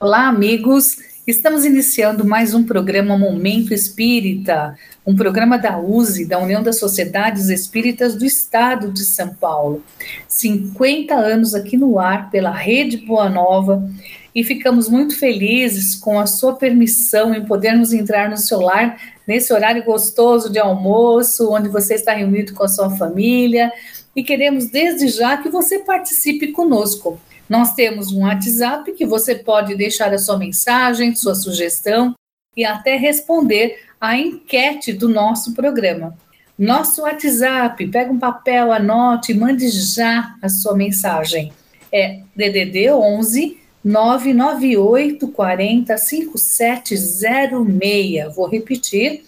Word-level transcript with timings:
Olá, 0.00 0.28
amigos. 0.28 0.96
Estamos 1.26 1.64
iniciando 1.64 2.24
mais 2.24 2.54
um 2.54 2.62
programa 2.62 3.18
Momento 3.18 3.74
Espírita, 3.74 4.78
um 5.04 5.16
programa 5.16 5.58
da 5.58 5.76
USE, 5.76 6.24
da 6.24 6.38
União 6.38 6.62
das 6.62 6.78
Sociedades 6.78 7.48
Espíritas 7.48 8.14
do 8.14 8.24
Estado 8.24 8.92
de 8.92 9.04
São 9.04 9.34
Paulo. 9.34 9.82
50 10.28 11.12
anos 11.16 11.52
aqui 11.52 11.76
no 11.76 11.98
ar 11.98 12.30
pela 12.30 12.52
Rede 12.52 12.98
Boa 12.98 13.28
Nova 13.28 13.90
e 14.32 14.44
ficamos 14.44 14.88
muito 14.88 15.18
felizes 15.18 15.96
com 15.96 16.20
a 16.20 16.28
sua 16.28 16.54
permissão 16.54 17.34
em 17.34 17.44
podermos 17.44 17.92
entrar 17.92 18.30
no 18.30 18.38
seu 18.38 18.60
lar 18.60 18.96
nesse 19.26 19.52
horário 19.52 19.82
gostoso 19.82 20.48
de 20.48 20.60
almoço, 20.60 21.52
onde 21.52 21.68
você 21.68 21.94
está 21.94 22.12
reunido 22.12 22.54
com 22.54 22.62
a 22.62 22.68
sua 22.68 22.88
família 22.90 23.72
e 24.14 24.22
queremos 24.22 24.66
desde 24.66 25.08
já 25.08 25.36
que 25.38 25.48
você 25.48 25.80
participe 25.80 26.52
conosco. 26.52 27.20
Nós 27.48 27.74
temos 27.74 28.12
um 28.12 28.22
WhatsApp 28.22 28.92
que 28.92 29.06
você 29.06 29.34
pode 29.34 29.74
deixar 29.74 30.12
a 30.12 30.18
sua 30.18 30.36
mensagem, 30.36 31.14
sua 31.14 31.34
sugestão 31.34 32.14
e 32.56 32.64
até 32.64 32.96
responder 32.96 33.78
à 34.00 34.18
enquete 34.18 34.92
do 34.92 35.08
nosso 35.08 35.54
programa. 35.54 36.16
Nosso 36.58 37.02
WhatsApp, 37.02 37.86
pega 37.86 38.12
um 38.12 38.18
papel, 38.18 38.72
anote, 38.72 39.32
mande 39.32 39.68
já 39.68 40.34
a 40.42 40.48
sua 40.48 40.76
mensagem. 40.76 41.52
É 41.92 42.22
DDD 42.34 42.90
11 42.90 43.56
998 43.84 45.28
40 45.28 45.96
5706. 45.96 48.34
Vou 48.34 48.48
repetir. 48.48 49.22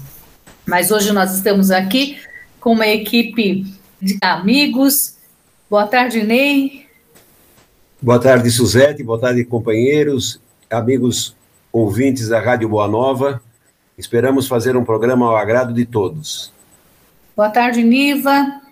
Mas 0.65 0.91
hoje 0.91 1.13
nós 1.13 1.35
estamos 1.35 1.71
aqui 1.71 2.17
com 2.61 2.73
uma 2.73 2.87
equipe 2.87 3.67
de 4.01 4.17
amigos. 4.23 5.17
Boa 5.69 5.87
tarde, 5.87 6.23
Ney. 6.23 6.87
Boa 8.01 8.19
tarde, 8.19 8.51
Suzete. 8.51 9.03
Boa 9.03 9.19
tarde, 9.19 9.45
companheiros, 9.45 10.41
amigos 10.71 11.37
ouvintes 11.73 12.29
da 12.29 12.41
Rádio 12.41 12.69
Boa 12.69 12.87
Nova. 12.87 13.43
Esperamos 13.99 14.47
fazer 14.47 14.77
um 14.77 14.85
programa 14.85 15.27
ao 15.27 15.37
agrado 15.37 15.75
de 15.75 15.85
todos. 15.85 16.53
Boa 17.37 17.51
tarde, 17.51 17.83
Niva. 17.83 18.63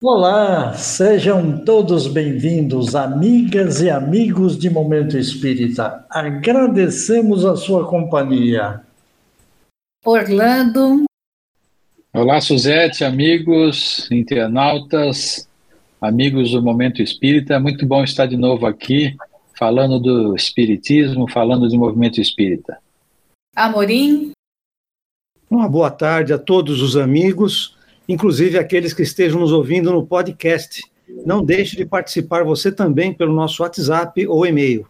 Olá, 0.00 0.74
sejam 0.74 1.64
todos 1.64 2.06
bem-vindos, 2.06 2.94
amigas 2.94 3.80
e 3.80 3.90
amigos 3.90 4.56
de 4.56 4.70
Momento 4.70 5.18
Espírita. 5.18 6.06
Agradecemos 6.08 7.44
a 7.44 7.56
sua 7.56 7.84
companhia. 7.84 8.80
Orlando. 10.04 11.04
Olá, 12.14 12.40
Suzete, 12.40 13.04
amigos, 13.04 14.08
internautas, 14.12 15.48
amigos 16.00 16.52
do 16.52 16.62
Momento 16.62 17.02
Espírita. 17.02 17.58
Muito 17.58 17.84
bom 17.84 18.04
estar 18.04 18.26
de 18.26 18.36
novo 18.36 18.66
aqui, 18.66 19.16
falando 19.58 19.98
do 19.98 20.36
Espiritismo, 20.36 21.28
falando 21.28 21.68
do 21.68 21.76
movimento 21.76 22.20
espírita. 22.20 22.78
Amorim. 23.56 24.30
Uma 25.50 25.68
boa 25.68 25.90
tarde 25.90 26.32
a 26.32 26.38
todos 26.38 26.82
os 26.82 26.96
amigos 26.96 27.76
inclusive 28.08 28.58
aqueles 28.58 28.94
que 28.94 29.02
estejam 29.02 29.38
nos 29.38 29.52
ouvindo 29.52 29.92
no 29.92 30.06
podcast. 30.06 30.82
Não 31.26 31.44
deixe 31.44 31.76
de 31.76 31.84
participar 31.84 32.42
você 32.42 32.72
também 32.72 33.12
pelo 33.12 33.34
nosso 33.34 33.62
WhatsApp 33.62 34.26
ou 34.26 34.46
e-mail. 34.46 34.88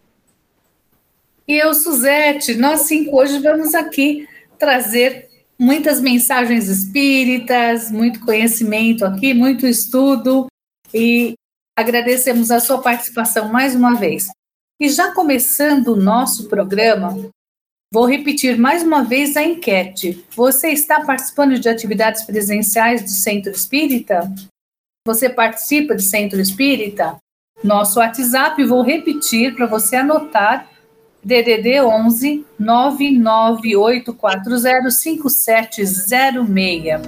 E 1.46 1.56
eu, 1.56 1.74
Suzete, 1.74 2.54
nós 2.54 2.82
cinco 2.82 3.16
hoje 3.16 3.38
vamos 3.38 3.74
aqui 3.74 4.28
trazer 4.58 5.28
muitas 5.58 6.00
mensagens 6.00 6.68
espíritas, 6.68 7.90
muito 7.90 8.20
conhecimento 8.20 9.04
aqui, 9.04 9.34
muito 9.34 9.66
estudo 9.66 10.46
e 10.94 11.34
agradecemos 11.76 12.50
a 12.50 12.60
sua 12.60 12.80
participação 12.80 13.50
mais 13.50 13.74
uma 13.74 13.94
vez. 13.94 14.28
E 14.80 14.88
já 14.88 15.12
começando 15.12 15.88
o 15.88 15.96
nosso 15.96 16.48
programa, 16.48 17.16
Vou 17.90 18.04
repetir 18.04 18.58
mais 18.58 18.82
uma 18.82 19.02
vez 19.02 19.34
a 19.34 19.42
enquete. 19.42 20.22
Você 20.36 20.68
está 20.68 21.06
participando 21.06 21.58
de 21.58 21.70
atividades 21.70 22.22
presenciais 22.22 23.02
do 23.02 23.08
Centro 23.08 23.50
Espírita? 23.50 24.30
Você 25.06 25.30
participa 25.30 25.94
do 25.94 26.02
Centro 26.02 26.38
Espírita? 26.38 27.16
Nosso 27.64 27.98
WhatsApp, 27.98 28.62
vou 28.64 28.82
repetir 28.82 29.54
para 29.54 29.64
você 29.64 29.96
anotar: 29.96 30.68
DDD 31.24 31.80
11 31.80 32.44
99840 32.58 34.90
5706. 34.90 37.00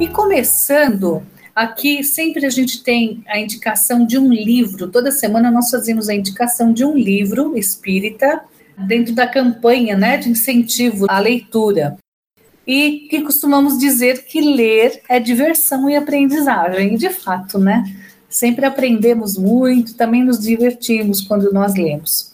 E 0.00 0.08
começando 0.08 1.22
Aqui 1.54 2.02
sempre 2.02 2.46
a 2.46 2.50
gente 2.50 2.82
tem 2.82 3.22
a 3.26 3.38
indicação 3.38 4.06
de 4.06 4.18
um 4.18 4.32
livro. 4.32 4.88
Toda 4.88 5.10
semana 5.10 5.50
nós 5.50 5.70
fazemos 5.70 6.08
a 6.08 6.14
indicação 6.14 6.72
de 6.72 6.84
um 6.84 6.96
livro 6.96 7.56
espírita 7.56 8.42
dentro 8.78 9.14
da 9.14 9.26
campanha 9.26 9.96
né, 9.96 10.16
de 10.16 10.30
incentivo 10.30 11.06
à 11.08 11.18
leitura. 11.18 11.98
E 12.66 13.06
que 13.10 13.20
costumamos 13.22 13.78
dizer 13.78 14.24
que 14.24 14.40
ler 14.40 15.02
é 15.08 15.20
diversão 15.20 15.90
e 15.90 15.96
aprendizagem. 15.96 16.96
De 16.96 17.10
fato, 17.10 17.58
né? 17.58 17.84
Sempre 18.30 18.64
aprendemos 18.64 19.36
muito, 19.36 19.94
também 19.94 20.24
nos 20.24 20.38
divertimos 20.38 21.20
quando 21.20 21.52
nós 21.52 21.74
lemos. 21.74 22.32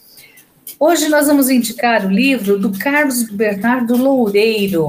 Hoje 0.78 1.08
nós 1.08 1.26
vamos 1.26 1.50
indicar 1.50 2.06
o 2.06 2.10
livro 2.10 2.56
do 2.56 2.70
Carlos 2.78 3.24
Bernardo 3.24 3.96
Loureiro, 3.96 4.86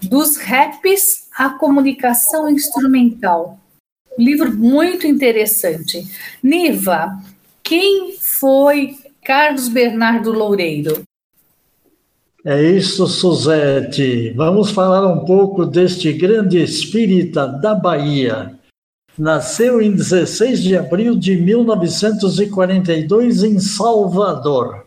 Dos 0.00 0.36
Raps 0.36 1.25
a 1.36 1.50
comunicação 1.50 2.48
instrumental. 2.48 3.58
Livro 4.18 4.56
muito 4.56 5.06
interessante. 5.06 6.02
Niva, 6.42 7.22
quem 7.62 8.16
foi 8.18 8.96
Carlos 9.22 9.68
Bernardo 9.68 10.32
Loureiro? 10.32 11.02
É 12.42 12.62
isso, 12.62 13.06
Suzete. 13.06 14.32
Vamos 14.36 14.70
falar 14.70 15.06
um 15.06 15.24
pouco 15.24 15.66
deste 15.66 16.12
grande 16.12 16.62
espírita 16.62 17.46
da 17.46 17.74
Bahia. 17.74 18.54
Nasceu 19.18 19.82
em 19.82 19.90
16 19.90 20.62
de 20.62 20.76
abril 20.76 21.16
de 21.16 21.36
1942 21.36 23.42
em 23.42 23.58
Salvador. 23.58 24.85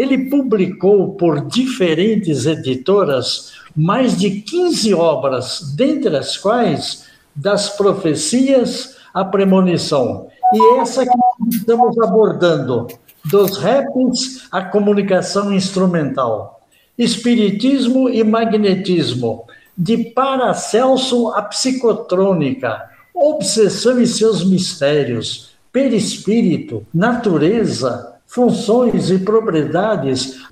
Ele 0.00 0.30
publicou 0.30 1.12
por 1.12 1.46
diferentes 1.46 2.46
editoras 2.46 3.52
mais 3.76 4.16
de 4.16 4.30
15 4.40 4.94
obras, 4.94 5.74
dentre 5.76 6.16
as 6.16 6.38
quais 6.38 7.04
das 7.36 7.68
profecias 7.76 8.96
à 9.12 9.26
premonição. 9.26 10.28
E 10.54 10.80
essa 10.80 11.04
que 11.04 11.12
estamos 11.50 11.98
abordando, 11.98 12.86
dos 13.26 13.58
raps 13.58 14.48
à 14.50 14.62
comunicação 14.62 15.52
instrumental, 15.52 16.62
espiritismo 16.96 18.08
e 18.08 18.24
magnetismo, 18.24 19.44
de 19.76 19.98
Paracelso 19.98 21.28
à 21.28 21.42
psicotrônica, 21.42 22.88
obsessão 23.14 24.00
e 24.00 24.06
seus 24.06 24.42
mistérios, 24.48 25.50
perispírito, 25.70 26.86
natureza, 26.92 28.09
funções 28.30 29.10
e 29.10 29.18
propriedades, 29.18 30.46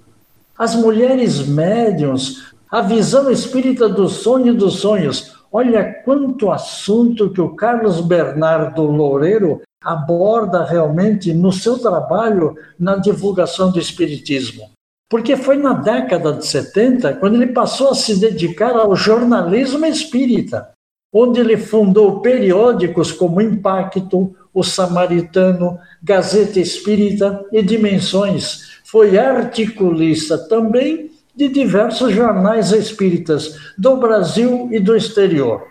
as 0.59 0.75
mulheres 0.75 1.47
médiums, 1.47 2.53
a 2.69 2.81
visão 2.83 3.31
espírita 3.31 3.89
do 3.89 4.09
sonho 4.09 4.53
dos 4.53 4.81
sonhos. 4.81 5.37
Olha 5.51 5.85
quanto 6.05 6.51
assunto 6.51 7.31
que 7.31 7.41
o 7.41 7.55
Carlos 7.55 8.01
Bernardo 8.01 8.83
Loureiro 8.83 9.63
aborda 9.83 10.65
realmente 10.65 11.33
no 11.33 11.53
seu 11.53 11.79
trabalho 11.79 12.57
na 12.79 12.97
divulgação 12.97 13.71
do 13.71 13.79
espiritismo. 13.79 14.71
Porque 15.09 15.37
foi 15.37 15.57
na 15.57 15.73
década 15.73 16.33
de 16.33 16.45
70 16.47 17.15
quando 17.15 17.37
ele 17.37 17.53
passou 17.53 17.91
a 17.91 17.95
se 17.95 18.19
dedicar 18.19 18.77
ao 18.77 18.95
jornalismo 18.97 19.87
espírita, 19.87 20.69
onde 21.15 21.41
ele 21.41 21.57
fundou 21.57 22.21
periódicos 22.21 23.13
como 23.13 23.41
Impacto, 23.41 24.35
O 24.59 24.65
Samaritano, 24.65 25.79
Gazeta 26.03 26.59
Espírita 26.59 27.45
e 27.53 27.63
Dimensões. 27.63 28.81
Foi 28.83 29.17
articulista 29.17 30.37
também 30.37 31.13
de 31.37 31.49
diversos 31.49 32.13
jornais 32.13 32.73
espíritas 32.73 33.57
do 33.79 33.99
Brasil 33.99 34.69
e 34.73 34.81
do 34.81 34.97
exterior. 34.97 35.63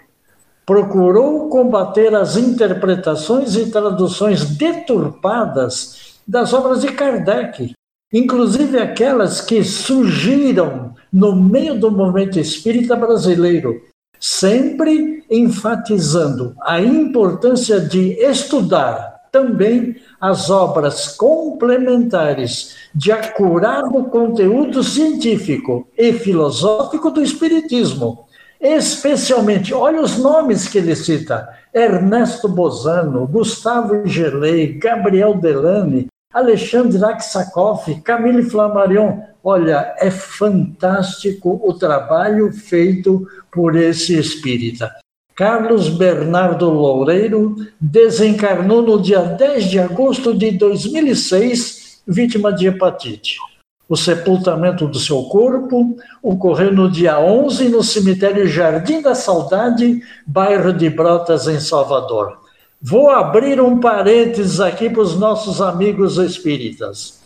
Procurou 0.65 1.49
combater 1.49 2.15
as 2.15 2.37
interpretações 2.37 3.57
e 3.57 3.69
traduções 3.69 4.45
deturpadas 4.45 6.15
das 6.25 6.53
obras 6.53 6.79
de 6.79 6.87
Kardec, 6.87 7.73
inclusive 8.13 8.79
aquelas 8.79 9.41
que 9.41 9.65
surgiram 9.65 10.95
no 11.11 11.35
meio 11.35 11.77
do 11.77 11.91
movimento 11.91 12.39
espírita 12.39 12.95
brasileiro, 12.95 13.81
sempre 14.19 15.23
enfatizando 15.29 16.55
a 16.61 16.79
importância 16.79 17.79
de 17.79 18.13
estudar 18.21 19.17
também 19.31 19.95
as 20.19 20.49
obras 20.49 21.15
complementares 21.15 22.75
de 22.93 23.11
acurado 23.11 24.05
conteúdo 24.05 24.83
científico 24.83 25.87
e 25.97 26.13
filosófico 26.13 27.11
do 27.11 27.21
Espiritismo. 27.21 28.25
Especialmente, 28.59 29.73
olha 29.73 30.01
os 30.01 30.17
nomes 30.17 30.67
que 30.67 30.79
ele 30.79 30.95
cita: 30.95 31.47
Ernesto 31.73 32.47
Bozano, 32.47 33.27
Gustavo 33.27 34.07
Gelei, 34.07 34.73
Gabriel 34.73 35.35
Delane, 35.35 36.07
Alexandre 36.33 37.03
Aksakov, 37.03 38.01
Camille 38.03 38.43
Flammarion. 38.43 39.21
Olha, 39.43 39.95
é 39.97 40.11
fantástico 40.11 41.61
o 41.63 41.73
trabalho 41.73 42.51
feito 42.51 43.25
por 43.51 43.75
esse 43.75 44.17
espírita. 44.17 44.93
Carlos 45.33 45.87
Bernardo 45.87 46.69
Loureiro 46.69 47.55
desencarnou 47.79 48.81
no 48.81 49.01
dia 49.01 49.21
10 49.21 49.65
de 49.65 49.79
agosto 49.79 50.33
de 50.33 50.51
2006, 50.51 52.01
vítima 52.05 52.51
de 52.51 52.67
hepatite. 52.67 53.37
O 53.87 53.95
sepultamento 53.95 54.85
do 54.85 54.99
seu 54.99 55.23
corpo 55.23 55.95
ocorreu 56.21 56.73
no 56.73 56.91
dia 56.91 57.19
11 57.19 57.69
no 57.69 57.81
cemitério 57.81 58.45
Jardim 58.47 59.01
da 59.01 59.15
Saudade, 59.15 60.01
bairro 60.25 60.73
de 60.73 60.89
Brotas, 60.89 61.47
em 61.47 61.59
Salvador. 61.59 62.46
Vou 62.81 63.09
abrir 63.09 63.59
um 63.59 63.79
parênteses 63.79 64.59
aqui 64.59 64.87
para 64.87 65.01
os 65.01 65.19
nossos 65.19 65.61
amigos 65.61 66.17
espíritas. 66.17 67.19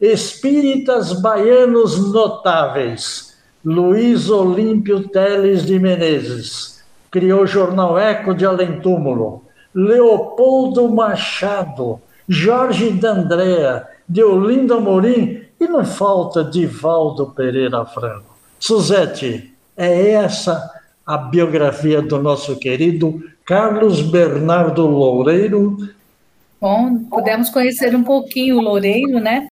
Espíritas 0.00 1.12
baianos 1.12 2.10
notáveis. 2.10 3.36
Luiz 3.62 4.30
Olímpio 4.30 5.06
Teles 5.08 5.64
de 5.66 5.78
Menezes. 5.78 6.82
Criou 7.10 7.42
o 7.42 7.46
jornal 7.46 7.98
Eco 7.98 8.34
de 8.34 8.46
Além 8.46 8.80
Túmulo. 8.80 9.44
Leopoldo 9.74 10.88
Machado. 10.88 12.00
Jorge 12.26 12.90
D'Andrea. 12.90 13.86
Deolindo 14.08 14.72
Amorim. 14.72 15.42
E 15.60 15.66
não 15.66 15.84
falta 15.84 16.42
Divaldo 16.42 17.26
Pereira 17.26 17.84
Franco. 17.84 18.34
Suzete, 18.58 19.54
é 19.76 20.12
essa 20.12 20.70
a 21.06 21.18
biografia 21.18 22.00
do 22.00 22.18
nosso 22.18 22.56
querido 22.56 23.22
Carlos 23.44 24.00
Bernardo 24.00 24.86
Loureiro. 24.86 25.94
Bom, 26.60 27.04
pudemos 27.04 27.50
conhecer 27.50 27.94
um 27.94 28.02
pouquinho 28.02 28.56
o 28.56 28.62
Loureiro, 28.62 29.20
né? 29.20 29.46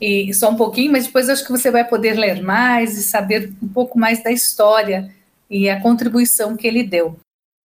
E 0.00 0.34
só 0.34 0.50
um 0.50 0.56
pouquinho, 0.56 0.92
mas 0.92 1.06
depois 1.06 1.28
acho 1.28 1.44
que 1.44 1.52
você 1.52 1.70
vai 1.70 1.86
poder 1.86 2.14
ler 2.14 2.42
mais 2.42 2.98
e 2.98 3.02
saber 3.02 3.52
um 3.62 3.68
pouco 3.68 3.98
mais 3.98 4.22
da 4.22 4.32
história 4.32 5.14
e 5.48 5.70
a 5.70 5.80
contribuição 5.80 6.56
que 6.56 6.66
ele 6.66 6.82
deu. 6.82 7.16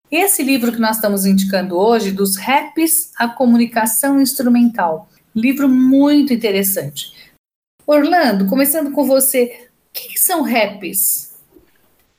Esse 0.09 0.43
livro 0.43 0.71
que 0.71 0.79
nós 0.79 0.97
estamos 0.97 1.25
indicando 1.25 1.77
hoje, 1.77 2.11
dos 2.11 2.35
raps 2.35 3.11
à 3.17 3.27
comunicação 3.27 4.21
instrumental, 4.21 5.09
livro 5.35 5.67
muito 5.67 6.33
interessante. 6.33 7.13
Orlando, 7.87 8.45
começando 8.45 8.91
com 8.91 9.05
você, 9.05 9.69
o 9.89 9.93
que, 9.93 10.19
são 10.19 10.43
raps? 10.43 11.30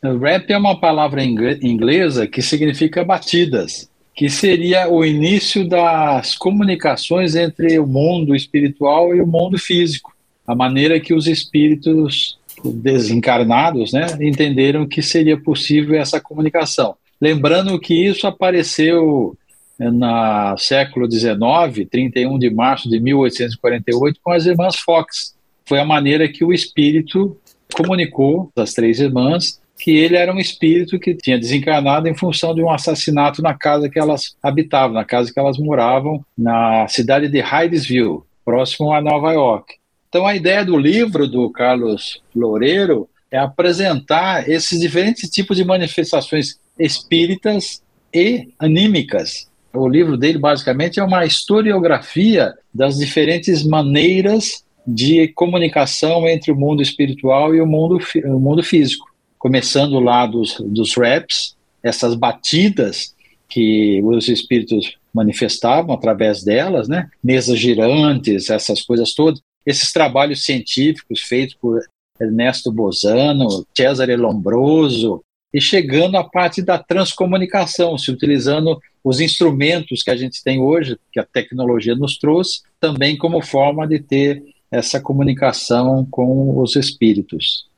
Rap 0.02 0.50
é 0.50 0.58
uma 0.58 0.80
palavra 0.80 1.22
inglesa 1.22 2.26
que 2.26 2.42
significa 2.42 3.04
batidas, 3.04 3.88
que 4.16 4.28
seria 4.28 4.88
o 4.88 5.04
início 5.04 5.66
das 5.68 6.34
comunicações 6.34 7.36
entre 7.36 7.78
o 7.78 7.86
mundo 7.86 8.34
espiritual 8.34 9.14
e 9.14 9.20
o 9.20 9.26
mundo 9.26 9.56
físico. 9.58 10.12
A 10.44 10.56
maneira 10.56 10.98
que 10.98 11.14
os 11.14 11.28
espíritos 11.28 12.36
desencarnados 12.64 13.92
né, 13.92 14.06
entenderam 14.20 14.88
que 14.88 15.00
seria 15.00 15.40
possível 15.40 15.94
essa 15.94 16.20
comunicação. 16.20 16.96
Lembrando 17.20 17.78
que 17.78 17.94
isso 17.94 18.26
apareceu 18.26 19.36
no 19.78 20.56
século 20.58 21.10
XIX, 21.10 21.88
31 21.88 22.38
de 22.40 22.50
março 22.50 22.90
de 22.90 22.98
1848, 22.98 24.18
com 24.20 24.32
as 24.32 24.46
irmãs 24.46 24.76
Fox. 24.76 25.36
Foi 25.64 25.78
a 25.78 25.84
maneira 25.84 26.28
que 26.28 26.44
o 26.44 26.52
espírito 26.52 27.36
comunicou 27.72 28.50
às 28.56 28.74
três 28.74 28.98
irmãs 28.98 29.61
que 29.82 29.96
ele 29.96 30.16
era 30.16 30.32
um 30.32 30.38
espírito 30.38 30.96
que 30.96 31.12
tinha 31.12 31.36
desencarnado 31.36 32.06
em 32.06 32.14
função 32.14 32.54
de 32.54 32.62
um 32.62 32.70
assassinato 32.70 33.42
na 33.42 33.52
casa 33.52 33.88
que 33.88 33.98
elas 33.98 34.36
habitavam, 34.40 34.94
na 34.94 35.04
casa 35.04 35.32
que 35.32 35.40
elas 35.40 35.58
moravam, 35.58 36.24
na 36.38 36.86
cidade 36.86 37.28
de 37.28 37.40
Hydesville, 37.40 38.20
próximo 38.44 38.92
a 38.92 39.00
Nova 39.00 39.32
York. 39.32 39.74
Então, 40.08 40.24
a 40.24 40.36
ideia 40.36 40.64
do 40.64 40.78
livro 40.78 41.26
do 41.26 41.50
Carlos 41.50 42.22
Loureiro 42.32 43.08
é 43.28 43.38
apresentar 43.38 44.48
esses 44.48 44.78
diferentes 44.78 45.28
tipos 45.28 45.56
de 45.56 45.64
manifestações 45.64 46.60
espíritas 46.78 47.82
e 48.14 48.50
anímicas. 48.60 49.50
O 49.74 49.88
livro 49.88 50.16
dele, 50.16 50.38
basicamente, 50.38 51.00
é 51.00 51.02
uma 51.02 51.24
historiografia 51.24 52.54
das 52.72 52.98
diferentes 52.98 53.64
maneiras 53.64 54.62
de 54.86 55.26
comunicação 55.28 56.28
entre 56.28 56.52
o 56.52 56.56
mundo 56.56 56.82
espiritual 56.82 57.52
e 57.52 57.60
o 57.60 57.66
mundo, 57.66 57.98
o 58.24 58.38
mundo 58.38 58.62
físico 58.62 59.11
começando 59.42 59.98
lá 59.98 60.24
dos, 60.24 60.56
dos 60.60 60.94
raps, 60.94 61.56
essas 61.82 62.14
batidas 62.14 63.12
que 63.48 64.00
os 64.04 64.28
espíritos 64.28 64.96
manifestavam 65.12 65.92
através 65.92 66.44
delas, 66.44 66.86
né? 66.86 67.10
Mesas 67.22 67.58
girantes, 67.58 68.48
essas 68.48 68.82
coisas 68.82 69.12
todas. 69.14 69.40
Esses 69.66 69.92
trabalhos 69.92 70.44
científicos 70.44 71.22
feitos 71.22 71.56
por 71.60 71.80
Ernesto 72.20 72.70
Bozano, 72.70 73.66
Cesare 73.76 74.14
Lombroso, 74.14 75.24
e 75.52 75.60
chegando 75.60 76.16
à 76.16 76.22
parte 76.22 76.62
da 76.62 76.78
transcomunicação, 76.78 77.98
se 77.98 78.12
utilizando 78.12 78.80
os 79.02 79.18
instrumentos 79.18 80.04
que 80.04 80.12
a 80.12 80.16
gente 80.16 80.40
tem 80.44 80.60
hoje, 80.60 80.96
que 81.12 81.18
a 81.18 81.26
tecnologia 81.26 81.96
nos 81.96 82.16
trouxe, 82.16 82.60
também 82.78 83.18
como 83.18 83.42
forma 83.42 83.88
de 83.88 83.98
ter 83.98 84.40
essa 84.70 85.00
comunicação 85.00 86.06
com 86.08 86.60
os 86.60 86.76
espíritos. 86.76 87.71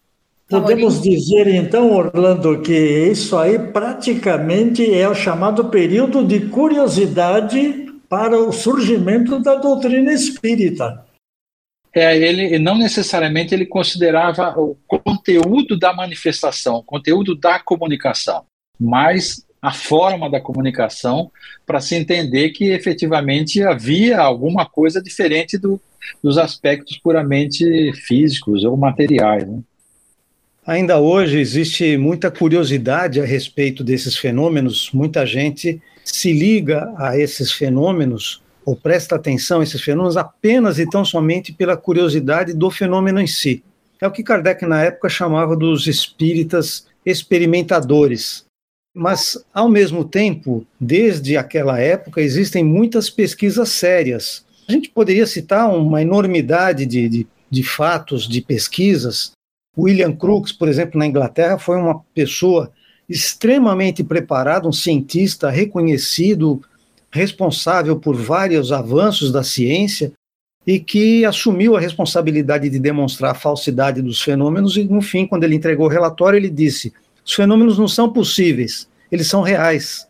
Podemos 0.49 1.01
dizer 1.01 1.47
então, 1.47 1.91
Orlando, 1.93 2.61
que 2.61 2.73
isso 2.73 3.37
aí 3.37 3.59
praticamente 3.59 4.95
é 4.95 5.09
o 5.09 5.15
chamado 5.15 5.67
período 5.67 6.23
de 6.23 6.49
curiosidade 6.49 7.87
para 8.09 8.39
o 8.39 8.53
surgimento 8.53 9.41
da 9.41 9.55
doutrina 9.55 10.13
espírita. 10.13 11.05
É, 11.95 12.17
ele 12.17 12.59
não 12.59 12.77
necessariamente 12.77 13.55
ele 13.55 13.65
considerava 13.65 14.53
o 14.61 14.77
conteúdo 14.87 15.79
da 15.79 15.93
manifestação, 15.93 16.77
o 16.77 16.83
conteúdo 16.83 17.35
da 17.35 17.59
comunicação, 17.59 18.45
mas 18.79 19.47
a 19.63 19.73
forma 19.73 20.29
da 20.29 20.41
comunicação 20.41 21.31
para 21.65 21.81
se 21.81 21.95
entender 21.95 22.51
que 22.51 22.67
efetivamente 22.67 23.63
havia 23.63 24.21
alguma 24.21 24.67
coisa 24.67 25.01
diferente 25.01 25.57
do, 25.57 25.81
dos 26.23 26.37
aspectos 26.37 26.99
puramente 26.99 27.93
físicos 27.95 28.63
ou 28.65 28.77
materiais. 28.77 29.49
Né? 29.49 29.61
Ainda 30.67 30.99
hoje 30.99 31.39
existe 31.39 31.99
muita 31.99 32.31
curiosidade 32.31 33.21
a 33.21 33.25
respeito 33.25 33.85
desses 33.85 34.17
fenômenos, 34.17 34.91
muita 34.95 35.27
gente 35.27 35.81
se 36.03 36.33
liga 36.33 36.91
a 36.97 37.19
esses 37.19 37.53
fenômenos 37.53 38.43
ou 38.65 38.75
presta 38.75 39.17
atenção 39.17 39.61
a 39.61 39.63
esses 39.63 39.83
fenômenos 39.83 40.17
apenas 40.17 40.79
e 40.79 40.89
tão 40.89 41.05
somente 41.05 41.53
pela 41.53 41.77
curiosidade 41.77 42.55
do 42.55 42.71
fenômeno 42.71 43.21
em 43.21 43.27
si. 43.27 43.63
É 44.01 44.07
o 44.07 44.11
que 44.11 44.23
Kardec 44.23 44.65
na 44.65 44.83
época 44.83 45.11
chamava 45.11 45.55
dos 45.55 45.87
espíritas 45.87 46.87
experimentadores. 47.05 48.47
Mas, 48.95 49.37
ao 49.53 49.69
mesmo 49.69 50.03
tempo, 50.03 50.67
desde 50.81 51.37
aquela 51.37 51.79
época, 51.79 52.23
existem 52.23 52.65
muitas 52.65 53.11
pesquisas 53.11 53.69
sérias. 53.69 54.47
A 54.67 54.73
gente 54.73 54.89
poderia 54.89 55.27
citar 55.27 55.69
uma 55.75 56.01
enormidade 56.01 56.87
de, 56.87 57.07
de, 57.07 57.27
de 57.51 57.63
fatos, 57.63 58.27
de 58.27 58.41
pesquisas, 58.41 59.33
William 59.77 60.13
Crookes, 60.13 60.53
por 60.53 60.69
exemplo, 60.69 60.99
na 60.99 61.07
Inglaterra, 61.07 61.59
foi 61.59 61.77
uma 61.77 62.01
pessoa 62.15 62.71
extremamente 63.09 64.03
preparada, 64.03 64.69
um 64.69 64.73
cientista 64.73 65.51
reconhecido, 65.51 66.63
responsável 67.11 67.99
por 67.99 68.17
vários 68.17 68.73
avanços 68.73 69.31
da 69.31 69.43
ciência 69.43 70.13
e 70.67 70.81
que 70.81 71.25
assumiu 71.25 71.77
a 71.77 71.81
responsabilidade 71.81 72.71
de 72.71 72.79
demonstrar 72.79 73.33
a 73.33 73.35
falsidade 73.35 74.01
dos 74.01 74.23
fenômenos 74.23 74.77
e, 74.77 74.85
no 74.85 75.03
fim, 75.03 75.27
quando 75.27 75.45
ele 75.45 75.55
entregou 75.55 75.87
o 75.87 75.91
relatório, 75.91 76.37
ele 76.37 76.49
disse: 76.49 76.93
os 77.25 77.33
fenômenos 77.33 77.79
não 77.79 77.89
são 77.89 78.11
possíveis, 78.11 78.89
eles 79.13 79.27
são 79.27 79.43
reais. 79.43 80.07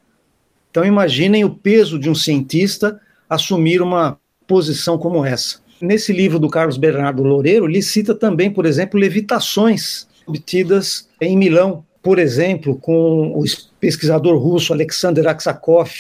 Então, 0.71 0.85
imaginem 0.85 1.45
o 1.45 1.51
peso 1.51 1.99
de 1.99 2.09
um 2.09 2.15
cientista 2.15 3.01
assumir 3.29 3.83
uma 3.83 4.19
posição 4.47 4.99
como 4.99 5.25
essa. 5.25 5.64
Nesse 5.85 6.15
livro 6.15 6.39
do 6.39 6.49
Carlos 6.49 6.79
Bernardo 6.79 7.23
Loureiro, 7.23 7.69
ele 7.69 7.83
cita 7.83 8.15
também, 8.15 8.51
por 8.51 8.65
exemplo, 8.65 8.99
levitações 8.99 10.07
obtidas 10.27 11.07
em 11.21 11.37
Milão, 11.37 11.85
por 12.03 12.19
exemplo, 12.19 12.77
com 12.77 13.39
o 13.39 13.45
pesquisador 13.79 14.39
russo 14.39 14.73
Alexander 14.73 15.27
Aksakov, 15.29 15.91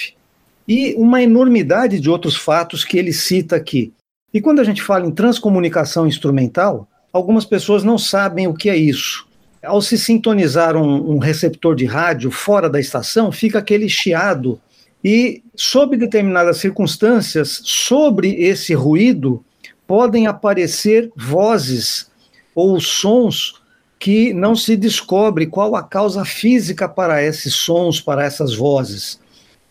e 0.66 0.94
uma 0.94 1.22
enormidade 1.22 2.00
de 2.00 2.08
outros 2.08 2.34
fatos 2.34 2.82
que 2.82 2.96
ele 2.96 3.12
cita 3.12 3.56
aqui. 3.56 3.92
E 4.32 4.40
quando 4.40 4.60
a 4.60 4.64
gente 4.64 4.82
fala 4.82 5.06
em 5.06 5.10
transcomunicação 5.10 6.06
instrumental, 6.06 6.88
algumas 7.12 7.44
pessoas 7.44 7.84
não 7.84 7.98
sabem 7.98 8.46
o 8.46 8.54
que 8.54 8.70
é 8.70 8.76
isso. 8.76 9.26
Ao 9.62 9.82
se 9.82 9.98
sintonizar 9.98 10.78
um, 10.78 11.14
um 11.14 11.18
receptor 11.18 11.76
de 11.76 11.84
rádio 11.84 12.30
fora 12.30 12.70
da 12.70 12.80
estação, 12.80 13.30
fica 13.30 13.58
aquele 13.58 13.90
chiado 13.90 14.58
e, 15.04 15.42
sob 15.54 15.94
determinadas 15.98 16.56
circunstâncias, 16.56 17.60
sobre 17.62 18.32
esse 18.42 18.72
ruído 18.72 19.44
podem 19.86 20.26
aparecer 20.26 21.10
vozes 21.16 22.10
ou 22.54 22.80
sons 22.80 23.62
que 23.98 24.34
não 24.34 24.54
se 24.54 24.76
descobre 24.76 25.46
qual 25.46 25.74
a 25.76 25.82
causa 25.82 26.24
física 26.24 26.88
para 26.88 27.22
esses 27.22 27.54
sons, 27.54 28.00
para 28.00 28.24
essas 28.24 28.54
vozes. 28.54 29.18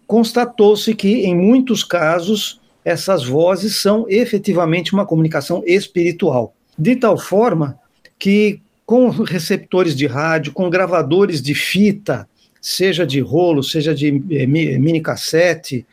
Constatou-se 0.08 0.94
que, 0.96 1.24
em 1.24 1.36
muitos 1.36 1.84
casos, 1.84 2.60
essas 2.84 3.24
vozes 3.26 3.76
são 3.78 4.06
efetivamente 4.10 4.94
uma 4.94 5.06
comunicação 5.06 5.64
espiritual, 5.66 6.54
de 6.78 6.96
tal 6.96 7.18
forma 7.18 7.80
que, 8.18 8.60
com 8.86 9.10
receptores 9.10 9.96
de 9.96 10.08
rádio, 10.08 10.52
com 10.52 10.70
gravadores 10.70 11.42
de 11.42 11.54
fita, 11.54 12.28
seja 12.60 13.06
de 13.06 13.20
rolo, 13.20 13.62
seja 13.64 13.94
de 13.94 14.22
eh, 14.32 14.46
mini 14.46 15.02
cassete, 15.02 15.86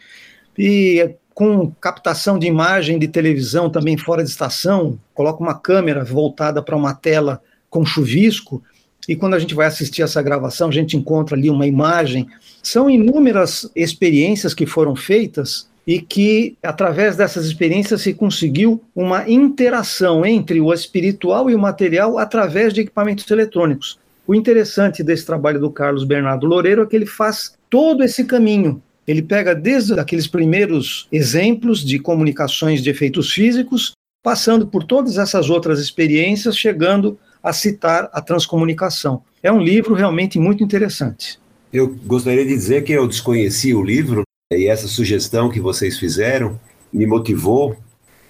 e 0.57 1.15
com 1.41 1.73
captação 1.81 2.39
de 2.39 2.47
imagem 2.47 2.99
de 2.99 3.09
televisão 3.09 3.71
também 3.71 3.97
fora 3.97 4.23
de 4.23 4.29
estação, 4.29 4.99
coloca 5.15 5.43
uma 5.43 5.59
câmera 5.59 6.05
voltada 6.05 6.63
para 6.63 6.77
uma 6.77 6.93
tela 6.93 7.41
com 7.71 7.83
chuvisco, 7.83 8.63
e 9.09 9.17
quando 9.17 9.33
a 9.33 9.39
gente 9.39 9.55
vai 9.55 9.67
assistir 9.67 10.03
essa 10.03 10.21
gravação, 10.21 10.69
a 10.69 10.71
gente 10.71 10.99
encontra 10.99 11.35
ali 11.35 11.49
uma 11.49 11.67
imagem. 11.67 12.29
São 12.63 12.91
inúmeras 12.91 13.71
experiências 13.75 14.53
que 14.53 14.67
foram 14.67 14.95
feitas 14.95 15.67
e 15.87 15.99
que, 15.99 16.59
através 16.63 17.17
dessas 17.17 17.47
experiências, 17.47 18.03
se 18.03 18.13
conseguiu 18.13 18.79
uma 18.95 19.27
interação 19.27 20.27
entre 20.27 20.61
o 20.61 20.75
espiritual 20.75 21.49
e 21.49 21.55
o 21.55 21.59
material 21.59 22.19
através 22.19 22.75
de 22.75 22.83
equipamentos 22.83 23.31
eletrônicos. 23.31 23.99
O 24.27 24.35
interessante 24.35 25.03
desse 25.03 25.25
trabalho 25.25 25.59
do 25.59 25.71
Carlos 25.71 26.05
Bernardo 26.05 26.47
Loureiro 26.47 26.83
é 26.83 26.87
que 26.87 26.95
ele 26.95 27.07
faz 27.07 27.55
todo 27.71 28.05
esse 28.05 28.25
caminho. 28.25 28.83
Ele 29.11 29.23
pega 29.23 29.57
desde 29.57 29.99
aqueles 29.99 30.29
primeiros 30.29 31.09
exemplos 31.11 31.85
de 31.85 31.99
comunicações 31.99 32.81
de 32.81 32.91
efeitos 32.91 33.33
físicos, 33.33 33.91
passando 34.23 34.69
por 34.69 34.85
todas 34.85 35.19
essas 35.19 35.51
outras 35.51 35.81
experiências, 35.81 36.57
chegando 36.57 37.19
a 37.43 37.53
citar 37.53 38.09
a 38.13 38.23
transcomunicação. 38.23 39.25
É 39.43 39.51
um 39.51 39.61
livro 39.61 39.95
realmente 39.95 40.39
muito 40.39 40.63
interessante. 40.63 41.41
Eu 41.73 41.89
gostaria 42.07 42.45
de 42.45 42.55
dizer 42.55 42.85
que 42.85 42.93
eu 42.93 43.09
desconheci 43.09 43.75
o 43.75 43.83
livro 43.83 44.23
e 44.53 44.69
essa 44.69 44.87
sugestão 44.87 45.51
que 45.51 45.59
vocês 45.59 45.99
fizeram 45.99 46.61
me 46.93 47.05
motivou 47.05 47.77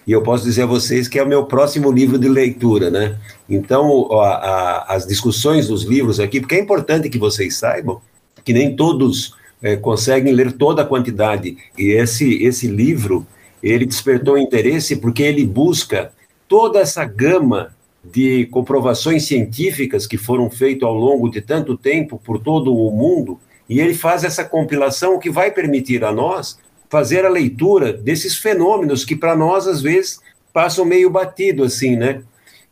e 0.07 0.13
eu 0.13 0.23
posso 0.23 0.45
dizer 0.45 0.63
a 0.63 0.67
vocês 0.67 1.09
que 1.09 1.19
é 1.19 1.23
o 1.23 1.29
meu 1.29 1.45
próximo 1.45 1.93
livro 1.93 2.19
de 2.19 2.27
leitura, 2.27 2.91
né? 2.91 3.19
Então, 3.47 4.11
a, 4.13 4.29
a, 4.29 4.95
as 4.95 5.07
discussões 5.07 5.69
dos 5.69 5.83
livros 5.83 6.19
aqui, 6.19 6.41
porque 6.41 6.55
é 6.55 6.59
importante 6.59 7.11
que 7.11 7.19
vocês 7.19 7.55
saibam 7.59 8.01
que 8.43 8.55
nem 8.55 8.75
todos 8.75 9.39
é, 9.63 9.77
conseguem 9.77 10.33
ler 10.33 10.53
toda 10.53 10.83
a 10.83 10.87
quantidade, 10.87 11.57
e 11.77 11.91
esse, 11.91 12.43
esse 12.43 12.67
livro, 12.67 13.27
ele 13.63 13.85
despertou 13.85 14.39
interesse 14.39 14.97
porque 14.97 15.23
ele 15.23 15.47
busca 15.47 16.13
toda 16.49 16.81
essa 16.81 17.05
gama 17.05 17.75
de 18.03 18.47
comprovações 18.47 19.27
científicas 19.27 20.07
que 20.07 20.17
foram 20.17 20.51
feitas 20.51 20.89
ao 20.89 20.95
longo 20.95 21.29
de 21.31 21.41
tanto 21.41 21.77
tempo 21.77 22.21
por 22.25 22.39
todo 22.39 22.75
o 22.75 22.91
mundo, 22.91 23.39
e 23.69 23.81
ele 23.81 23.95
faz 23.95 24.25
essa 24.25 24.45
compilação 24.45 25.19
que 25.19 25.31
vai 25.31 25.51
permitir 25.51 26.05
a 26.05 26.13
nós 26.13 26.59
fazer 26.89 27.25
a 27.25 27.29
leitura 27.29 27.93
desses 27.93 28.37
fenômenos 28.37 29.05
que 29.05 29.15
para 29.15 29.37
nós 29.37 29.69
às 29.69 29.81
vezes 29.81 30.19
passam 30.53 30.85
meio 30.85 31.09
batido 31.09 31.63
assim, 31.63 31.95
né? 31.95 32.23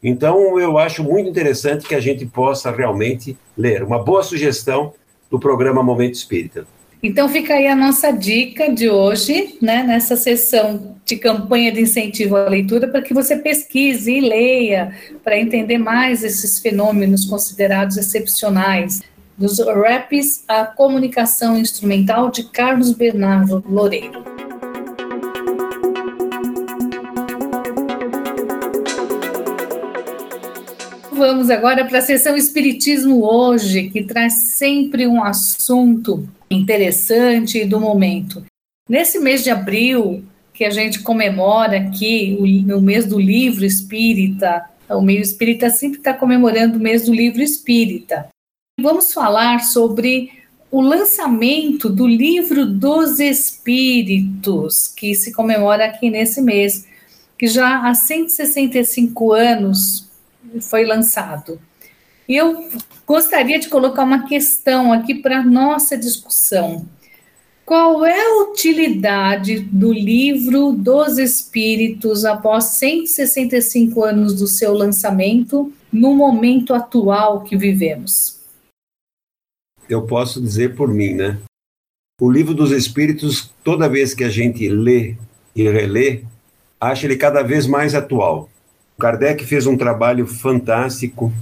Então 0.02 0.58
eu 0.58 0.78
acho 0.78 1.04
muito 1.04 1.28
interessante 1.28 1.86
que 1.86 1.94
a 1.94 2.00
gente 2.00 2.26
possa 2.26 2.70
realmente 2.70 3.36
ler. 3.56 3.82
Uma 3.82 4.02
boa 4.02 4.22
sugestão 4.22 4.92
do 5.30 5.38
programa 5.38 5.82
Momento 5.82 6.14
Espírita. 6.14 6.66
Então 7.00 7.28
fica 7.28 7.54
aí 7.54 7.68
a 7.68 7.76
nossa 7.76 8.10
dica 8.10 8.72
de 8.74 8.90
hoje, 8.90 9.56
né, 9.62 9.84
nessa 9.84 10.16
sessão 10.16 10.96
de 11.04 11.16
campanha 11.16 11.70
de 11.70 11.80
incentivo 11.80 12.34
à 12.34 12.48
leitura, 12.48 12.88
para 12.88 13.00
que 13.00 13.14
você 13.14 13.36
pesquise 13.36 14.12
e 14.12 14.20
leia, 14.20 14.92
para 15.22 15.38
entender 15.38 15.78
mais 15.78 16.24
esses 16.24 16.58
fenômenos 16.58 17.24
considerados 17.24 17.96
excepcionais 17.96 19.00
dos 19.36 19.60
raps 19.60 20.42
à 20.48 20.64
comunicação 20.64 21.56
instrumental 21.56 22.32
de 22.32 22.42
Carlos 22.42 22.92
Bernardo 22.92 23.62
Loureiro. 23.68 24.24
Vamos 31.12 31.48
agora 31.48 31.84
para 31.84 31.98
a 31.98 32.02
sessão 32.02 32.36
Espiritismo 32.36 33.24
hoje, 33.24 33.88
que 33.88 34.02
traz 34.02 34.32
sempre 34.56 35.06
um 35.06 35.22
assunto 35.22 36.28
interessante 36.50 37.64
do 37.64 37.80
momento. 37.80 38.44
Nesse 38.88 39.18
mês 39.18 39.44
de 39.44 39.50
abril, 39.50 40.24
que 40.52 40.64
a 40.64 40.70
gente 40.70 41.00
comemora 41.00 41.78
aqui, 41.78 42.36
o, 42.40 42.80
mês 42.80 43.06
do 43.06 43.18
livro 43.18 43.64
espírita, 43.64 44.68
o 44.88 45.00
meio 45.00 45.20
espírita 45.20 45.70
sempre 45.70 45.98
está 45.98 46.14
comemorando 46.14 46.78
o 46.78 46.80
mês 46.80 47.04
do 47.04 47.12
livro 47.12 47.42
espírita. 47.42 48.28
Vamos 48.80 49.12
falar 49.12 49.60
sobre 49.60 50.32
o 50.70 50.80
lançamento 50.80 51.88
do 51.88 52.06
Livro 52.06 52.66
dos 52.66 53.20
Espíritos, 53.20 54.88
que 54.88 55.14
se 55.14 55.32
comemora 55.32 55.86
aqui 55.86 56.10
nesse 56.10 56.42
mês, 56.42 56.86
que 57.38 57.46
já 57.46 57.88
há 57.88 57.94
165 57.94 59.32
anos 59.32 60.08
foi 60.60 60.84
lançado. 60.84 61.60
E 62.28 62.36
eu 62.36 62.68
gostaria 63.08 63.58
de 63.58 63.68
colocar 63.68 64.04
uma 64.04 64.28
questão 64.28 64.92
aqui 64.92 65.14
para 65.14 65.42
nossa 65.42 65.96
discussão. 65.96 66.86
Qual 67.64 68.04
é 68.04 68.20
a 68.20 68.42
utilidade 68.42 69.60
do 69.60 69.92
livro 69.92 70.72
dos 70.72 71.18
Espíritos 71.18 72.24
após 72.24 72.64
165 72.64 74.04
anos 74.04 74.34
do 74.34 74.46
seu 74.46 74.74
lançamento 74.74 75.72
no 75.90 76.14
momento 76.14 76.74
atual 76.74 77.42
que 77.42 77.56
vivemos? 77.56 78.38
eu 79.88 80.02
posso 80.02 80.40
dizer 80.40 80.74
por 80.74 80.92
mim, 80.92 81.14
né? 81.14 81.38
O 82.20 82.30
livro 82.30 82.52
dos 82.52 82.72
Espíritos, 82.72 83.50
toda 83.64 83.88
vez 83.88 84.12
que 84.12 84.22
a 84.22 84.28
gente 84.28 84.68
lê 84.68 85.16
e 85.56 85.62
relê, 85.62 86.24
acha 86.78 87.06
ele 87.06 87.16
cada 87.16 87.42
vez 87.42 87.66
mais 87.66 87.94
atual. 87.94 88.50
Kardec 88.98 89.44
fez 89.46 89.66
um 89.66 89.78
trabalho 89.78 90.26
fantástico 90.26 91.32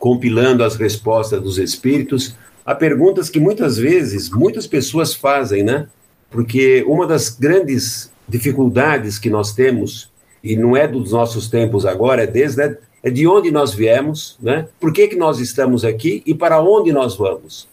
compilando 0.00 0.64
as 0.64 0.74
respostas 0.76 1.40
dos 1.40 1.58
espíritos 1.58 2.34
a 2.64 2.74
perguntas 2.74 3.28
que 3.28 3.38
muitas 3.38 3.76
vezes 3.76 4.30
muitas 4.30 4.66
pessoas 4.66 5.14
fazem, 5.14 5.62
né? 5.62 5.86
Porque 6.30 6.82
uma 6.86 7.06
das 7.06 7.28
grandes 7.28 8.10
dificuldades 8.26 9.18
que 9.18 9.28
nós 9.28 9.52
temos 9.52 10.10
e 10.42 10.56
não 10.56 10.76
é 10.76 10.88
dos 10.88 11.12
nossos 11.12 11.48
tempos 11.48 11.84
agora, 11.84 12.22
é 12.22 12.26
desde 12.26 12.66
né, 12.66 12.76
é 13.02 13.10
de 13.10 13.26
onde 13.26 13.50
nós 13.50 13.74
viemos, 13.74 14.38
né? 14.40 14.68
Por 14.78 14.92
que 14.92 15.06
que 15.08 15.16
nós 15.16 15.38
estamos 15.38 15.84
aqui 15.84 16.22
e 16.24 16.34
para 16.34 16.62
onde 16.62 16.92
nós 16.92 17.16
vamos? 17.16 17.68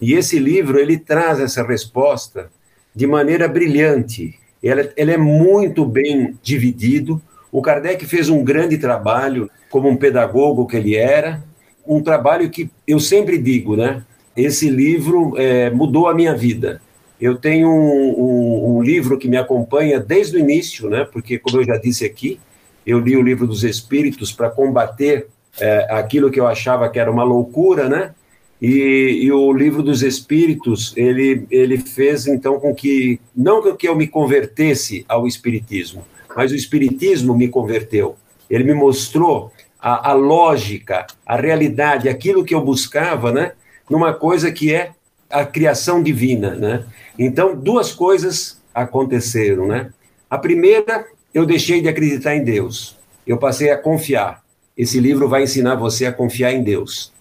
E 0.00 0.14
esse 0.14 0.38
livro 0.38 0.78
ele 0.78 0.96
traz 0.96 1.40
essa 1.40 1.64
resposta 1.64 2.50
de 2.94 3.06
maneira 3.06 3.48
brilhante. 3.48 4.38
Ele, 4.62 4.90
ele 4.96 5.12
é 5.12 5.18
muito 5.18 5.84
bem 5.84 6.38
dividido. 6.42 7.20
O 7.50 7.62
Kardec 7.62 8.04
fez 8.06 8.28
um 8.28 8.44
grande 8.44 8.78
trabalho 8.78 9.50
como 9.70 9.88
um 9.88 9.96
pedagogo 9.96 10.66
que 10.66 10.76
ele 10.76 10.94
era, 10.94 11.42
um 11.86 12.02
trabalho 12.02 12.50
que 12.50 12.70
eu 12.86 12.98
sempre 12.98 13.38
digo, 13.38 13.76
né? 13.76 14.02
Esse 14.36 14.68
livro 14.68 15.34
é, 15.36 15.70
mudou 15.70 16.08
a 16.08 16.14
minha 16.14 16.34
vida. 16.34 16.80
Eu 17.20 17.36
tenho 17.36 17.68
um, 17.68 18.20
um, 18.20 18.76
um, 18.76 18.82
livro 18.82 19.16
que 19.16 19.28
me 19.28 19.36
acompanha 19.36 20.00
desde 20.00 20.36
o 20.36 20.40
início, 20.40 20.90
né? 20.90 21.04
Porque, 21.04 21.38
como 21.38 21.58
eu 21.58 21.64
já 21.64 21.76
disse 21.76 22.04
aqui, 22.04 22.40
eu 22.86 22.98
li 22.98 23.16
o 23.16 23.22
livro 23.22 23.46
dos 23.46 23.62
Espíritos 23.62 24.32
para 24.32 24.50
combater 24.50 25.28
é, 25.60 25.86
aquilo 25.90 26.30
que 26.30 26.40
eu 26.40 26.46
achava 26.46 26.88
que 26.88 26.98
era 26.98 27.10
uma 27.10 27.22
loucura, 27.22 27.88
né? 27.88 28.12
E, 28.60 29.20
e, 29.22 29.32
o 29.32 29.52
livro 29.52 29.82
dos 29.82 30.02
Espíritos, 30.02 30.92
ele, 30.96 31.46
ele 31.50 31.76
fez 31.78 32.26
então 32.26 32.58
com 32.58 32.74
que, 32.74 33.20
não 33.36 33.74
que 33.76 33.86
eu 33.86 33.94
me 33.94 34.06
convertesse 34.06 35.04
ao 35.08 35.26
Espiritismo, 35.26 36.04
mas 36.34 36.50
o 36.50 36.54
Espiritismo 36.54 37.36
me 37.36 37.48
converteu. 37.48 38.16
Ele 38.48 38.64
me 38.64 38.74
mostrou 38.74 39.52
a, 39.84 40.12
a 40.12 40.12
lógica, 40.14 41.06
a 41.26 41.36
realidade, 41.36 42.08
aquilo 42.08 42.42
que 42.42 42.54
eu 42.54 42.64
buscava, 42.64 43.30
né, 43.30 43.52
numa 43.88 44.14
coisa 44.14 44.50
que 44.50 44.72
é 44.72 44.92
a 45.28 45.44
criação 45.44 46.02
divina, 46.02 46.54
né. 46.54 46.84
Então, 47.18 47.54
duas 47.54 47.92
coisas 47.92 48.62
aconteceram, 48.74 49.66
né. 49.66 49.92
A 50.30 50.38
primeira, 50.38 51.04
eu 51.34 51.44
deixei 51.44 51.82
de 51.82 51.88
acreditar 51.88 52.34
em 52.34 52.42
Deus. 52.42 52.96
Eu 53.26 53.36
passei 53.36 53.70
a 53.70 53.76
confiar. 53.76 54.42
Esse 54.74 54.98
livro 54.98 55.28
vai 55.28 55.42
ensinar 55.42 55.74
você 55.74 56.06
a 56.06 56.12
confiar 56.12 56.52
em 56.54 56.62
Deus. 56.62 57.12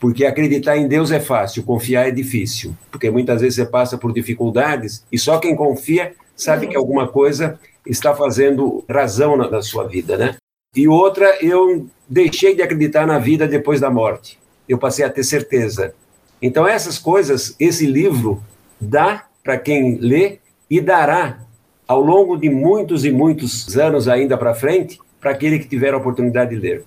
Porque 0.00 0.26
acreditar 0.26 0.76
em 0.76 0.88
Deus 0.88 1.12
é 1.12 1.20
fácil, 1.20 1.62
confiar 1.62 2.08
é 2.08 2.10
difícil. 2.10 2.76
Porque 2.90 3.10
muitas 3.10 3.40
vezes 3.40 3.54
você 3.54 3.64
passa 3.64 3.96
por 3.96 4.12
dificuldades 4.12 5.04
e 5.10 5.18
só 5.18 5.38
quem 5.38 5.54
confia 5.54 6.14
sabe 6.36 6.66
que 6.66 6.76
alguma 6.76 7.06
coisa 7.06 7.60
está 7.86 8.12
fazendo 8.14 8.84
razão 8.88 9.36
na, 9.36 9.48
na 9.48 9.62
sua 9.62 9.86
vida, 9.86 10.16
né? 10.16 10.36
E 10.76 10.86
outra, 10.86 11.42
eu 11.42 11.88
deixei 12.08 12.54
de 12.54 12.62
acreditar 12.62 13.06
na 13.06 13.18
vida 13.18 13.48
depois 13.48 13.80
da 13.80 13.90
morte. 13.90 14.38
Eu 14.68 14.78
passei 14.78 15.04
a 15.04 15.10
ter 15.10 15.24
certeza. 15.24 15.94
Então, 16.40 16.66
essas 16.66 16.98
coisas, 16.98 17.56
esse 17.58 17.86
livro 17.86 18.42
dá 18.80 19.24
para 19.42 19.58
quem 19.58 19.96
lê 19.96 20.38
e 20.70 20.80
dará 20.80 21.40
ao 21.86 22.00
longo 22.00 22.36
de 22.36 22.50
muitos 22.50 23.04
e 23.04 23.10
muitos 23.10 23.76
anos 23.76 24.08
ainda 24.08 24.36
para 24.36 24.54
frente 24.54 24.98
para 25.20 25.30
aquele 25.30 25.58
que 25.58 25.66
tiver 25.66 25.94
a 25.94 25.96
oportunidade 25.96 26.54
de 26.54 26.60
ler. 26.60 26.84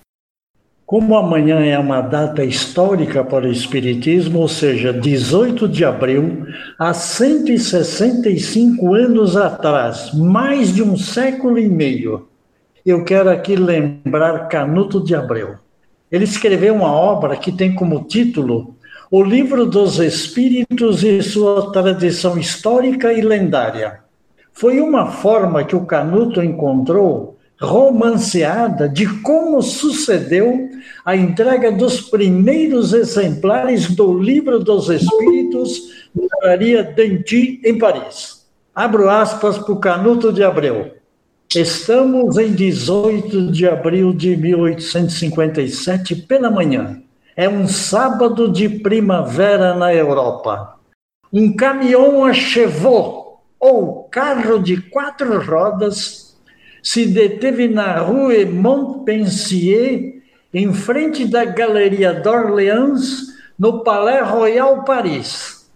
Como 0.86 1.16
amanhã 1.16 1.64
é 1.64 1.78
uma 1.78 2.00
data 2.00 2.44
histórica 2.44 3.24
para 3.24 3.46
o 3.46 3.52
Espiritismo, 3.52 4.40
ou 4.40 4.48
seja, 4.48 4.92
18 4.92 5.66
de 5.66 5.84
abril, 5.84 6.46
há 6.78 6.92
165 6.92 8.94
anos 8.94 9.36
atrás, 9.36 10.12
mais 10.14 10.74
de 10.74 10.82
um 10.82 10.96
século 10.96 11.58
e 11.58 11.68
meio, 11.68 12.28
eu 12.84 13.04
quero 13.04 13.30
aqui 13.30 13.54
lembrar 13.54 14.48
Canuto 14.48 15.02
de 15.02 15.14
Abreu. 15.14 15.56
Ele 16.10 16.24
escreveu 16.24 16.74
uma 16.74 16.92
obra 16.92 17.36
que 17.36 17.52
tem 17.52 17.74
como 17.74 18.04
título 18.04 18.76
O 19.10 19.22
Livro 19.22 19.64
dos 19.66 19.98
Espíritos 19.98 21.02
e 21.02 21.22
sua 21.22 21.72
tradição 21.72 22.36
histórica 22.36 23.12
e 23.12 23.20
lendária. 23.20 24.00
Foi 24.52 24.80
uma 24.80 25.10
forma 25.10 25.64
que 25.64 25.76
o 25.76 25.86
Canuto 25.86 26.42
encontrou 26.42 27.38
romanceada 27.60 28.88
de 28.88 29.06
como 29.20 29.62
sucedeu 29.62 30.68
a 31.04 31.14
entrega 31.14 31.70
dos 31.70 32.00
primeiros 32.00 32.92
exemplares 32.92 33.94
do 33.94 34.18
Livro 34.18 34.58
dos 34.58 34.90
Espíritos 34.90 36.08
Livraria 36.14 36.82
Denti, 36.82 37.60
em 37.64 37.78
Paris. 37.78 38.44
Abro 38.74 39.08
aspas 39.08 39.58
para 39.58 39.72
o 39.72 39.78
Canuto 39.78 40.32
de 40.32 40.42
Abreu. 40.42 41.01
Estamos 41.54 42.38
em 42.38 42.52
18 42.52 43.50
de 43.52 43.68
abril 43.68 44.14
de 44.14 44.34
1857 44.34 46.16
pela 46.16 46.50
manhã. 46.50 47.02
É 47.36 47.46
um 47.46 47.68
sábado 47.68 48.50
de 48.50 48.68
primavera 48.68 49.74
na 49.74 49.94
Europa. 49.94 50.78
Um 51.30 51.54
caminhão 51.54 52.24
a 52.24 52.32
chevaux, 52.32 53.38
ou 53.60 54.04
carro 54.04 54.62
de 54.62 54.80
quatro 54.80 55.44
rodas, 55.44 56.38
se 56.82 57.04
deteve 57.04 57.68
na 57.68 57.98
rue 57.98 58.46
Montpensier, 58.46 60.22
em 60.54 60.72
frente 60.72 61.26
da 61.26 61.44
Galeria 61.44 62.14
d'Orléans, 62.14 63.26
no 63.58 63.84
Palais 63.84 64.26
Royal 64.26 64.84
Paris. 64.84 65.70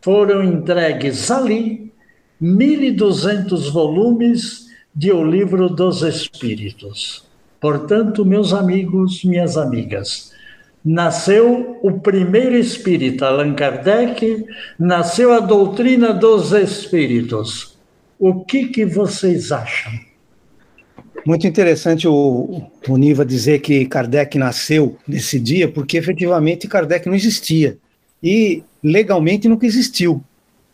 Foram 0.00 0.42
entregues 0.42 1.30
ali 1.30 1.92
1.200 2.40 3.70
volumes 3.70 4.61
de 4.94 5.10
O 5.10 5.24
Livro 5.24 5.68
dos 5.68 6.02
Espíritos. 6.02 7.24
Portanto, 7.60 8.24
meus 8.24 8.52
amigos, 8.52 9.24
minhas 9.24 9.56
amigas, 9.56 10.32
nasceu 10.84 11.78
o 11.82 12.00
primeiro 12.00 12.56
espírita, 12.56 13.26
Allan 13.26 13.54
Kardec, 13.54 14.44
nasceu 14.78 15.32
a 15.32 15.40
doutrina 15.40 16.12
dos 16.12 16.52
espíritos. 16.52 17.78
O 18.18 18.44
que, 18.44 18.66
que 18.66 18.84
vocês 18.84 19.52
acham? 19.52 19.92
Muito 21.24 21.46
interessante 21.46 22.08
o, 22.08 22.62
o 22.88 22.96
Niva 22.96 23.24
dizer 23.24 23.60
que 23.60 23.86
Kardec 23.86 24.36
nasceu 24.36 24.98
nesse 25.06 25.38
dia, 25.38 25.68
porque 25.68 25.96
efetivamente 25.96 26.66
Kardec 26.66 27.06
não 27.06 27.14
existia. 27.14 27.78
E 28.20 28.64
legalmente 28.82 29.48
nunca 29.48 29.66
existiu. 29.66 30.22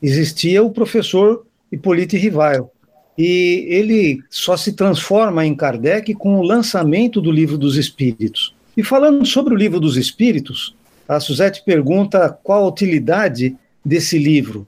Existia 0.02 0.62
o 0.62 0.70
professor 0.70 1.44
Hippolyte 1.70 2.16
Rivail, 2.16 2.70
e 3.18 3.66
ele 3.68 4.22
só 4.30 4.56
se 4.56 4.72
transforma 4.74 5.44
em 5.44 5.52
Kardec 5.52 6.14
com 6.14 6.38
o 6.38 6.42
lançamento 6.42 7.20
do 7.20 7.32
Livro 7.32 7.58
dos 7.58 7.76
Espíritos. 7.76 8.54
E 8.76 8.82
falando 8.84 9.26
sobre 9.26 9.52
o 9.52 9.56
Livro 9.56 9.80
dos 9.80 9.96
Espíritos, 9.96 10.76
a 11.08 11.18
Suzette 11.18 11.64
pergunta 11.64 12.30
qual 12.44 12.62
a 12.62 12.68
utilidade 12.68 13.56
desse 13.84 14.16
livro. 14.16 14.64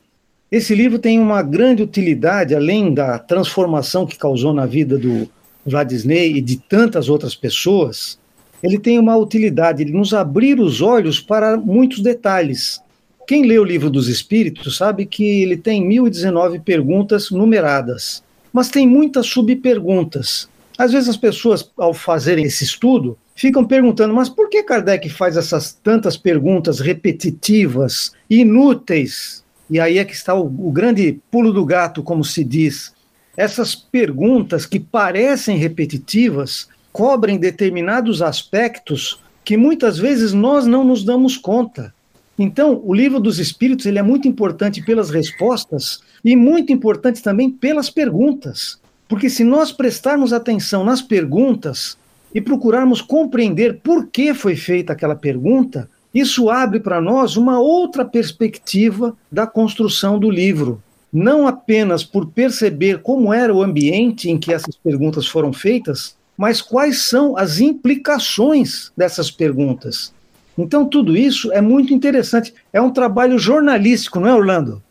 Esse 0.51 0.75
livro 0.75 0.99
tem 0.99 1.21
uma 1.21 1.43
grande 1.43 1.81
utilidade, 1.81 2.53
além 2.53 2.93
da 2.93 3.21
transformação 3.21 4.05
que 4.05 4.19
causou 4.19 4.53
na 4.53 4.67
vida 4.67 4.99
do 4.99 5.31
Vladisney 5.65 6.39
e 6.39 6.41
de 6.41 6.57
tantas 6.57 7.09
outras 7.09 7.37
pessoas, 7.37 8.19
ele 8.61 8.81
tem 8.81 8.99
uma 8.99 9.17
utilidade, 9.17 9.83
ele 9.83 9.93
nos 9.93 10.13
abrir 10.13 10.59
os 10.59 10.81
olhos 10.81 11.21
para 11.21 11.57
muitos 11.57 12.01
detalhes. 12.01 12.83
Quem 13.29 13.47
lê 13.47 13.61
o 13.61 13.65
livro 13.65 13.89
dos 13.89 14.09
Espíritos 14.09 14.77
sabe 14.77 15.07
que 15.07 15.25
ele 15.25 15.57
tem 15.57 15.87
1019 15.87 16.59
perguntas 16.59 17.31
numeradas 17.31 18.25
mas 18.53 18.69
tem 18.69 18.87
muitas 18.87 19.27
subperguntas. 19.27 20.49
Às 20.77 20.93
vezes 20.93 21.09
as 21.09 21.17
pessoas, 21.17 21.71
ao 21.77 21.93
fazerem 21.93 22.47
esse 22.47 22.65
estudo, 22.65 23.19
ficam 23.35 23.65
perguntando, 23.65 24.15
mas 24.15 24.29
por 24.29 24.49
que 24.49 24.63
Kardec 24.63 25.09
faz 25.09 25.37
essas 25.37 25.73
tantas 25.73 26.17
perguntas 26.17 26.81
repetitivas, 26.81 28.13
inúteis? 28.29 29.45
E 29.69 29.79
aí 29.79 29.99
é 29.99 30.05
que 30.05 30.15
está 30.15 30.35
o, 30.35 30.47
o 30.47 30.73
grande 30.73 31.21
pulo 31.31 31.53
do 31.53 31.65
gato, 31.65 32.03
como 32.03 32.25
se 32.25 32.43
diz. 32.43 32.93
Essas 33.37 33.75
perguntas 33.75 34.67
que 34.67 34.81
parecem 34.81 35.57
repetitivas 35.57 36.69
cobrem 36.93 37.39
determinados 37.39 38.21
aspectos 38.21 39.21
que 39.45 39.57
muitas 39.57 39.99
vezes 39.99 40.33
nós 40.33 40.67
não 40.67 40.85
nos 40.85 41.05
damos 41.05 41.37
conta. 41.37 41.95
Então, 42.43 42.81
o 42.87 42.95
livro 42.95 43.21
dos 43.21 43.39
Espíritos 43.39 43.85
ele 43.85 43.99
é 43.99 44.03
muito 44.03 44.27
importante 44.27 44.81
pelas 44.81 45.11
respostas 45.11 46.01
e 46.25 46.35
muito 46.35 46.73
importante 46.73 47.23
também 47.23 47.51
pelas 47.51 47.91
perguntas. 47.91 48.81
Porque 49.07 49.29
se 49.29 49.45
nós 49.45 49.71
prestarmos 49.71 50.33
atenção 50.33 50.83
nas 50.83 51.03
perguntas 51.03 51.99
e 52.35 52.41
procurarmos 52.41 53.03
compreender 53.03 53.81
por 53.83 54.07
que 54.07 54.33
foi 54.33 54.57
feita 54.57 54.95
aquela 54.95 55.15
pergunta, 55.15 55.87
isso 56.15 56.49
abre 56.49 56.81
para 56.81 56.99
nós 56.99 57.37
uma 57.37 57.61
outra 57.61 58.07
perspectiva 58.07 59.15
da 59.31 59.47
construção 59.47 60.19
do 60.19 60.31
livro. 60.31 60.83
Não 61.13 61.47
apenas 61.47 62.03
por 62.03 62.29
perceber 62.29 63.03
como 63.03 63.35
era 63.35 63.55
o 63.55 63.63
ambiente 63.63 64.31
em 64.31 64.39
que 64.39 64.51
essas 64.51 64.77
perguntas 64.77 65.27
foram 65.27 65.53
feitas, 65.53 66.17
mas 66.39 66.63
quais 66.63 67.03
são 67.03 67.37
as 67.37 67.61
implicações 67.61 68.91
dessas 68.97 69.31
perguntas. 69.31 70.11
Então, 70.57 70.85
tudo 70.85 71.17
isso 71.17 71.53
é 71.53 71.61
muito 71.61 71.95
interessante. 71.95 72.53
É 72.73 72.81
um 72.81 72.91
trabalho 72.91 73.39
jornalístico, 73.39 74.21
não 74.21 74.29
é, 74.29 74.35
Orlando? 74.35 74.83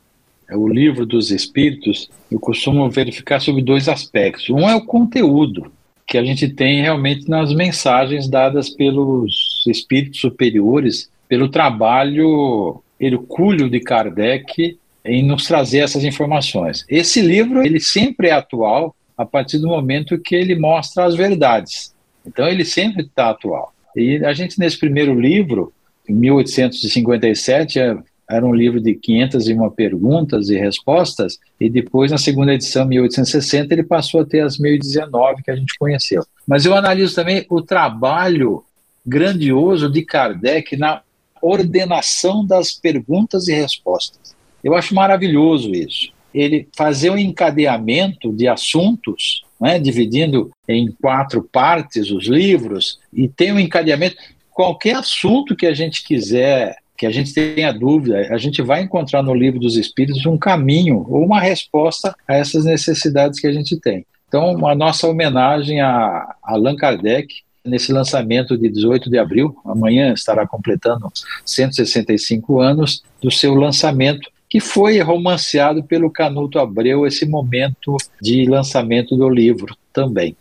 É 0.49 0.57
o 0.57 0.67
livro 0.67 1.05
dos 1.05 1.29
espíritos, 1.29 2.09
eu 2.31 2.39
costumo 2.39 2.89
verificar 2.89 3.39
sobre 3.39 3.61
dois 3.61 3.87
aspectos. 3.87 4.49
Um 4.49 4.67
é 4.67 4.75
o 4.75 4.83
conteúdo 4.83 5.71
que 6.07 6.17
a 6.17 6.23
gente 6.23 6.49
tem 6.49 6.81
realmente 6.81 7.29
nas 7.29 7.53
mensagens 7.53 8.27
dadas 8.27 8.67
pelos 8.67 9.63
espíritos 9.67 10.19
superiores, 10.19 11.07
pelo 11.27 11.47
trabalho 11.49 12.81
hercúleo 12.99 13.69
de 13.69 13.79
Kardec 13.79 14.77
em 15.05 15.23
nos 15.23 15.45
trazer 15.45 15.79
essas 15.79 16.03
informações. 16.03 16.83
Esse 16.89 17.21
livro, 17.21 17.63
ele 17.63 17.79
sempre 17.79 18.29
é 18.29 18.31
atual 18.31 18.95
a 19.15 19.25
partir 19.25 19.59
do 19.59 19.67
momento 19.67 20.19
que 20.19 20.35
ele 20.35 20.55
mostra 20.55 21.05
as 21.05 21.15
verdades. 21.15 21.93
Então, 22.25 22.47
ele 22.47 22.65
sempre 22.65 23.03
está 23.03 23.29
atual. 23.29 23.71
E 23.99 24.23
a 24.23 24.31
gente, 24.31 24.57
nesse 24.57 24.79
primeiro 24.79 25.19
livro, 25.19 25.73
em 26.07 26.13
1857, 26.13 27.79
é, 27.79 27.97
era 28.29 28.45
um 28.45 28.53
livro 28.53 28.79
de 28.79 28.95
501 28.95 29.69
perguntas 29.71 30.49
e 30.49 30.57
respostas, 30.57 31.37
e 31.59 31.69
depois, 31.69 32.09
na 32.09 32.17
segunda 32.17 32.53
edição, 32.53 32.85
1860, 32.85 33.73
ele 33.73 33.83
passou 33.83 34.21
a 34.21 34.25
ter 34.25 34.39
as 34.39 34.57
1019 34.57 35.43
que 35.43 35.51
a 35.51 35.55
gente 35.55 35.77
conheceu. 35.77 36.23
Mas 36.47 36.65
eu 36.65 36.73
analiso 36.73 37.13
também 37.13 37.45
o 37.49 37.61
trabalho 37.61 38.63
grandioso 39.05 39.91
de 39.91 40.03
Kardec 40.03 40.77
na 40.77 41.01
ordenação 41.41 42.45
das 42.45 42.71
perguntas 42.71 43.49
e 43.49 43.53
respostas. 43.53 44.33
Eu 44.63 44.75
acho 44.75 44.95
maravilhoso 44.95 45.71
isso. 45.73 46.11
Ele 46.33 46.69
fazer 46.73 47.09
um 47.09 47.17
encadeamento 47.17 48.31
de 48.31 48.47
assuntos 48.47 49.43
né, 49.59 49.79
dividindo 49.79 50.51
em 50.67 50.91
quatro 51.01 51.43
partes 51.43 52.11
os 52.11 52.25
livros, 52.25 52.99
e 53.13 53.27
tem 53.27 53.51
um 53.51 53.59
encadeamento. 53.59 54.15
Qualquer 54.51 54.95
assunto 54.95 55.55
que 55.55 55.65
a 55.65 55.73
gente 55.73 56.03
quiser, 56.03 56.77
que 56.97 57.05
a 57.05 57.11
gente 57.11 57.33
tenha 57.33 57.71
dúvida, 57.71 58.27
a 58.29 58.37
gente 58.37 58.61
vai 58.61 58.81
encontrar 58.81 59.23
no 59.23 59.33
livro 59.33 59.59
dos 59.59 59.77
Espíritos 59.77 60.25
um 60.25 60.37
caminho 60.37 61.05
ou 61.09 61.25
uma 61.25 61.39
resposta 61.39 62.15
a 62.27 62.35
essas 62.35 62.65
necessidades 62.65 63.39
que 63.39 63.47
a 63.47 63.53
gente 63.53 63.79
tem. 63.79 64.05
Então, 64.27 64.67
a 64.67 64.75
nossa 64.75 65.07
homenagem 65.07 65.81
a 65.81 66.35
Allan 66.43 66.75
Kardec, 66.75 67.33
nesse 67.65 67.91
lançamento 67.91 68.57
de 68.57 68.69
18 68.69 69.09
de 69.09 69.17
abril, 69.17 69.57
amanhã 69.65 70.13
estará 70.13 70.47
completando 70.47 71.11
165 71.45 72.59
anos 72.59 73.01
do 73.21 73.31
seu 73.31 73.55
lançamento 73.55 74.29
que 74.49 74.59
foi 74.59 74.99
romanceado 74.99 75.83
pelo 75.83 76.09
Canuto 76.09 76.57
Abreu 76.57 77.05
esse 77.05 77.25
momento 77.25 77.95
de 78.19 78.45
lançamento 78.45 79.15
do 79.15 79.29
livro 79.29 79.75
também. 79.93 80.35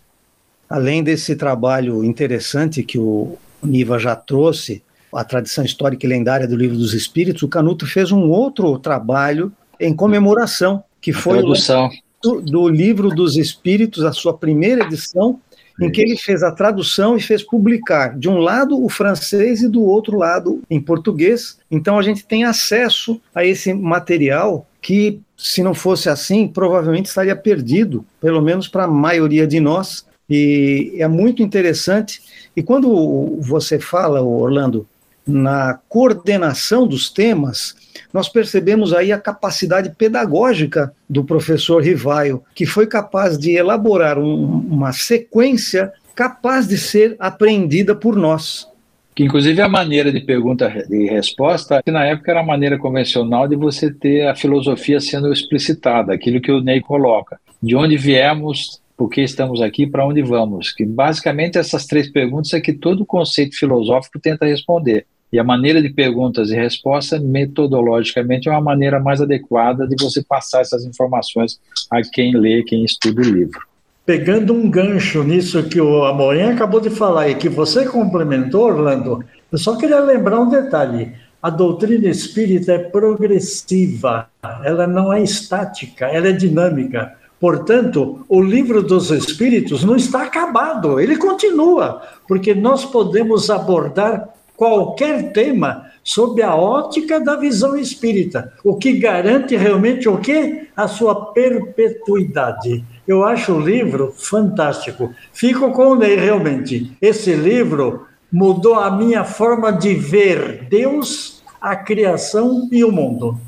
Além 0.69 1.03
desse 1.03 1.37
trabalho 1.37 2.03
interessante 2.03 2.83
que 2.83 2.99
o 2.99 3.37
Niva 3.63 3.99
já 3.99 4.17
trouxe, 4.17 4.83
a 5.13 5.25
tradição 5.25 5.65
histórica 5.65 6.07
e 6.07 6.09
lendária 6.09 6.47
do 6.47 6.57
Livro 6.57 6.77
dos 6.77 6.95
Espíritos, 6.95 7.43
o 7.43 7.49
Canuto 7.49 7.87
fez 7.87 8.13
um 8.13 8.29
outro 8.29 8.79
trabalho 8.79 9.53
em 9.81 9.95
comemoração, 9.95 10.83
que 11.01 11.13
foi 11.13 11.39
tradução. 11.39 11.91
Do, 12.23 12.41
do 12.41 12.69
Livro 12.69 13.11
dos 13.11 13.37
Espíritos, 13.37 14.05
a 14.05 14.13
sua 14.13 14.37
primeira 14.37 14.85
edição, 14.85 15.41
em 15.81 15.91
que 15.91 16.01
ele 16.01 16.17
fez 16.17 16.43
a 16.43 16.51
tradução 16.51 17.17
e 17.17 17.21
fez 17.21 17.43
publicar, 17.43 18.19
de 18.19 18.29
um 18.29 18.39
lado 18.39 18.83
o 18.83 18.89
francês 18.89 19.63
e 19.63 19.69
do 19.69 19.83
outro 19.83 20.17
lado 20.17 20.61
em 20.69 20.81
português. 20.81 21.59
Então 21.71 21.99
a 21.99 22.03
gente 22.03 22.27
tem 22.27 22.45
acesso 22.45 23.21
a 23.35 23.45
esse 23.45 23.73
material 23.73 24.67
que, 24.81 25.21
se 25.37 25.63
não 25.63 25.75
fosse 25.75 26.09
assim, 26.09 26.49
provavelmente 26.49 27.07
estaria 27.07 27.37
perdido, 27.37 28.05
pelo 28.21 28.43
menos 28.43 28.67
para 28.69 28.85
a 28.85 28.89
maioria 28.89 29.47
de 29.47 29.61
nós. 29.61 30.07
E 30.29 30.95
é 30.99 31.09
muito 31.09 31.43
interessante. 31.43 32.23
E 32.57 32.63
quando 32.63 33.39
você 33.41 33.79
fala, 33.79 34.21
Orlando, 34.21 34.87
na 35.27 35.79
coordenação 35.89 36.87
dos 36.87 37.11
temas, 37.11 37.77
nós 38.13 38.29
percebemos 38.29 38.93
aí 38.93 39.13
a 39.13 39.19
capacidade 39.19 39.93
pedagógica 39.97 40.93
do 41.09 41.25
professor 41.25 41.83
Rivaio, 41.83 42.43
que 42.55 42.67
foi 42.67 42.87
capaz 42.87 43.39
de 43.39 43.57
elaborar 43.57 44.19
um, 44.19 44.45
uma 44.71 44.93
sequência 44.93 45.93
capaz 46.15 46.67
de 46.67 46.77
ser 46.77 47.17
aprendida 47.19 47.95
por 47.95 48.17
nós. 48.17 48.67
Que 49.15 49.25
inclusive 49.25 49.61
a 49.61 49.69
maneira 49.69 50.13
de 50.13 50.21
pergunta 50.21 50.73
e 50.91 51.07
resposta, 51.09 51.83
que 51.83 51.91
na 51.91 52.05
época 52.05 52.31
era 52.31 52.41
a 52.41 52.47
maneira 52.47 52.79
convencional 52.79 53.49
de 53.49 53.57
você 53.57 53.93
ter 53.93 54.27
a 54.29 54.35
filosofia 54.35 55.01
sendo 55.01 55.33
explicitada, 55.33 56.15
aquilo 56.15 56.41
que 56.41 56.53
o 56.53 56.61
Ney 56.61 56.81
coloca. 56.81 57.39
De 57.61 57.75
onde 57.75 57.97
viemos, 57.97 58.81
por 58.97 59.09
que 59.09 59.21
estamos 59.21 59.61
aqui, 59.61 59.87
para 59.87 60.07
onde 60.07 60.23
vamos? 60.23 60.73
Que 60.73 60.85
basicamente 60.85 61.57
essas 61.57 61.87
três 61.87 62.11
perguntas 62.11 62.53
é 62.53 62.61
que 62.61 62.73
todo 62.73 63.07
conceito 63.07 63.57
filosófico 63.57 64.19
tenta 64.19 64.45
responder. 64.45 65.07
E 65.33 65.39
a 65.39 65.45
maneira 65.45 65.83
de 65.83 65.91
perguntas 65.91 66.51
e 66.51 66.55
respostas, 66.55 67.23
metodologicamente, 67.23 68.49
é 68.49 68.53
uma 68.53 68.61
maneira 68.61 68.99
mais 68.99 69.21
adequada 69.21 69.87
de 69.87 69.95
você 70.03 70.23
passar 70.23 70.63
essas 70.63 70.85
informações 70.85 71.61
a 71.91 72.01
quem 72.01 72.35
lê, 72.35 72.63
quem 72.63 72.85
estuda 72.85 73.21
o 73.21 73.25
livro. 73.25 73.61
Pegando 74.07 74.55
um 74.55 74.71
gancho 74.71 75.23
nisso 75.23 75.63
que 75.65 75.79
o 75.79 76.05
Amorim 76.05 76.43
acabou 76.43 76.81
de 76.81 76.89
falar 76.89 77.29
e 77.29 77.35
que 77.35 77.49
você 77.49 77.85
complementou, 77.85 78.65
Orlando, 78.65 79.23
eu 79.53 79.59
só 79.59 79.77
queria 79.77 80.01
lembrar 80.01 80.41
um 80.41 80.49
detalhe. 80.49 81.13
A 81.43 81.51
doutrina 81.51 82.09
espírita 82.09 82.73
é 82.73 82.79
progressiva, 82.79 84.29
ela 84.65 84.87
não 84.87 85.13
é 85.13 85.23
estática, 85.23 86.07
ela 86.07 86.29
é 86.29 86.33
dinâmica. 86.33 87.15
Portanto, 87.39 88.25
o 88.29 88.43
livro 88.43 88.83
dos 88.83 89.11
Espíritos 89.11 89.85
não 89.85 89.95
está 89.95 90.25
acabado, 90.25 90.99
ele 90.99 91.17
continua, 91.17 92.03
porque 92.27 92.55
nós 92.55 92.85
podemos 92.85 93.49
abordar 93.49 94.29
qualquer 94.59 95.33
tema 95.33 95.87
sob 96.03 96.43
a 96.43 96.57
ótica 96.57 97.21
da 97.21 97.37
visão 97.37 97.77
espírita, 97.77 98.53
o 98.65 98.75
que 98.75 98.99
garante 98.99 99.57
realmente 99.57 100.09
o 100.09 100.19
quê? 100.19 100.67
A 100.77 100.89
sua 100.89 101.33
perpetuidade. 101.33 102.85
Eu 103.07 103.25
acho 103.25 103.53
o 103.53 103.61
livro 103.61 104.13
fantástico. 104.17 105.15
Fico 105.33 105.71
com 105.71 105.95
Ney, 105.95 106.17
realmente. 106.17 106.91
Esse 107.01 107.35
livro 107.35 108.09
mudou 108.33 108.75
a 108.75 108.91
minha 108.91 109.23
forma 109.23 109.71
de 109.71 109.95
ver 109.95 110.67
Deus, 110.69 111.41
a 111.61 111.77
criação 111.77 112.69
e 112.73 112.83
o 112.83 112.91
mundo. 112.91 113.39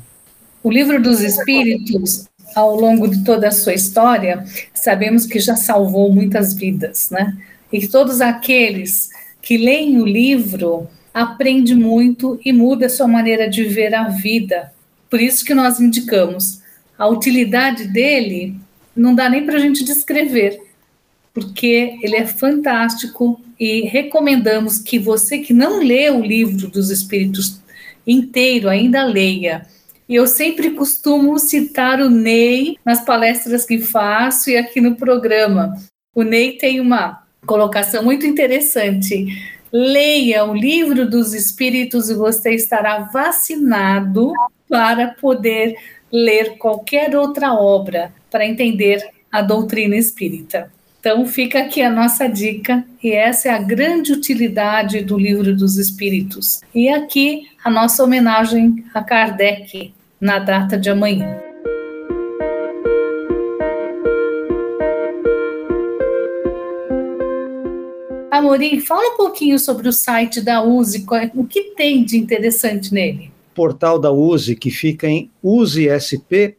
O 0.63 0.71
livro 0.71 1.01
dos 1.01 1.19
Espíritos, 1.19 2.29
ao 2.55 2.73
longo 2.75 3.09
de 3.09 3.21
toda 3.25 3.49
a 3.49 3.51
sua 3.51 3.73
história, 3.73 4.45
sabemos 4.73 5.25
que 5.25 5.39
já 5.39 5.57
salvou 5.57 6.09
muitas 6.09 6.53
vidas, 6.53 7.09
né? 7.11 7.37
E 7.71 7.85
todos 7.85 8.21
aqueles 8.21 9.09
que 9.41 9.57
leem 9.57 9.99
o 10.01 10.05
livro 10.05 10.87
aprende 11.13 11.75
muito 11.75 12.39
e 12.43 12.53
muda 12.53 12.85
a 12.85 12.89
sua 12.89 13.07
maneira 13.07 13.49
de 13.49 13.63
ver 13.63 13.93
a 13.93 14.07
vida. 14.07 14.73
Por 15.09 15.19
isso 15.19 15.43
que 15.43 15.53
nós 15.53 15.79
indicamos. 15.79 16.61
A 16.97 17.07
utilidade 17.07 17.87
dele 17.87 18.55
não 18.95 19.13
dá 19.13 19.29
nem 19.29 19.45
para 19.45 19.55
a 19.55 19.59
gente 19.59 19.83
descrever, 19.83 20.61
porque 21.33 21.97
ele 22.01 22.15
é 22.15 22.25
fantástico 22.25 23.41
e 23.59 23.81
recomendamos 23.81 24.79
que 24.79 24.97
você 24.97 25.39
que 25.39 25.53
não 25.53 25.79
lê 25.79 26.09
o 26.09 26.21
livro 26.21 26.67
dos 26.67 26.89
Espíritos 26.89 27.59
inteiro 28.05 28.69
ainda 28.69 29.03
leia. 29.03 29.65
Eu 30.09 30.27
sempre 30.27 30.71
costumo 30.71 31.39
citar 31.39 32.01
o 32.01 32.09
Ney 32.09 32.77
nas 32.85 33.05
palestras 33.05 33.65
que 33.65 33.79
faço 33.79 34.49
e 34.49 34.57
aqui 34.57 34.81
no 34.81 34.95
programa. 34.95 35.75
O 36.13 36.23
Ney 36.23 36.57
tem 36.57 36.81
uma 36.81 37.23
colocação 37.45 38.03
muito 38.03 38.25
interessante 38.25 39.25
Leia 39.71 40.43
o 40.43 40.53
livro 40.53 41.09
dos 41.09 41.33
Espíritos 41.33 42.09
e 42.09 42.13
você 42.13 42.53
estará 42.53 42.99
vacinado 43.13 44.33
para 44.67 45.09
poder 45.09 45.75
ler 46.11 46.57
qualquer 46.57 47.15
outra 47.15 47.53
obra 47.53 48.13
para 48.29 48.45
entender 48.45 49.01
a 49.31 49.41
doutrina 49.41 49.95
espírita. 49.95 50.69
Então 50.99 51.25
fica 51.25 51.59
aqui 51.59 51.81
a 51.81 51.89
nossa 51.89 52.27
dica 52.27 52.85
e 53.01 53.11
essa 53.11 53.49
é 53.49 53.51
a 53.51 53.61
grande 53.61 54.13
utilidade 54.13 55.01
do 55.01 55.17
livro 55.17 55.55
dos 55.55 55.77
Espíritos. 55.77 56.61
E 56.75 56.89
aqui 56.89 57.47
a 57.63 57.69
nossa 57.69 58.03
homenagem 58.03 58.85
a 58.93 59.03
Kardec 59.03 59.93
na 60.19 60.37
data 60.37 60.77
de 60.77 60.89
amanhã. 60.91 61.50
Amorim, 68.31 68.79
fala 68.79 69.13
um 69.13 69.17
pouquinho 69.17 69.59
sobre 69.59 69.89
o 69.89 69.91
site 69.91 70.39
da 70.39 70.63
USE, 70.63 71.05
é, 71.13 71.29
o 71.35 71.43
que 71.43 71.75
tem 71.75 72.05
de 72.05 72.17
interessante 72.17 72.93
nele? 72.93 73.29
portal 73.53 73.99
da 73.99 74.09
USE, 74.09 74.55
que 74.55 74.71
fica 74.71 75.05
em 75.07 75.29
usesp.org.br. 75.43 76.57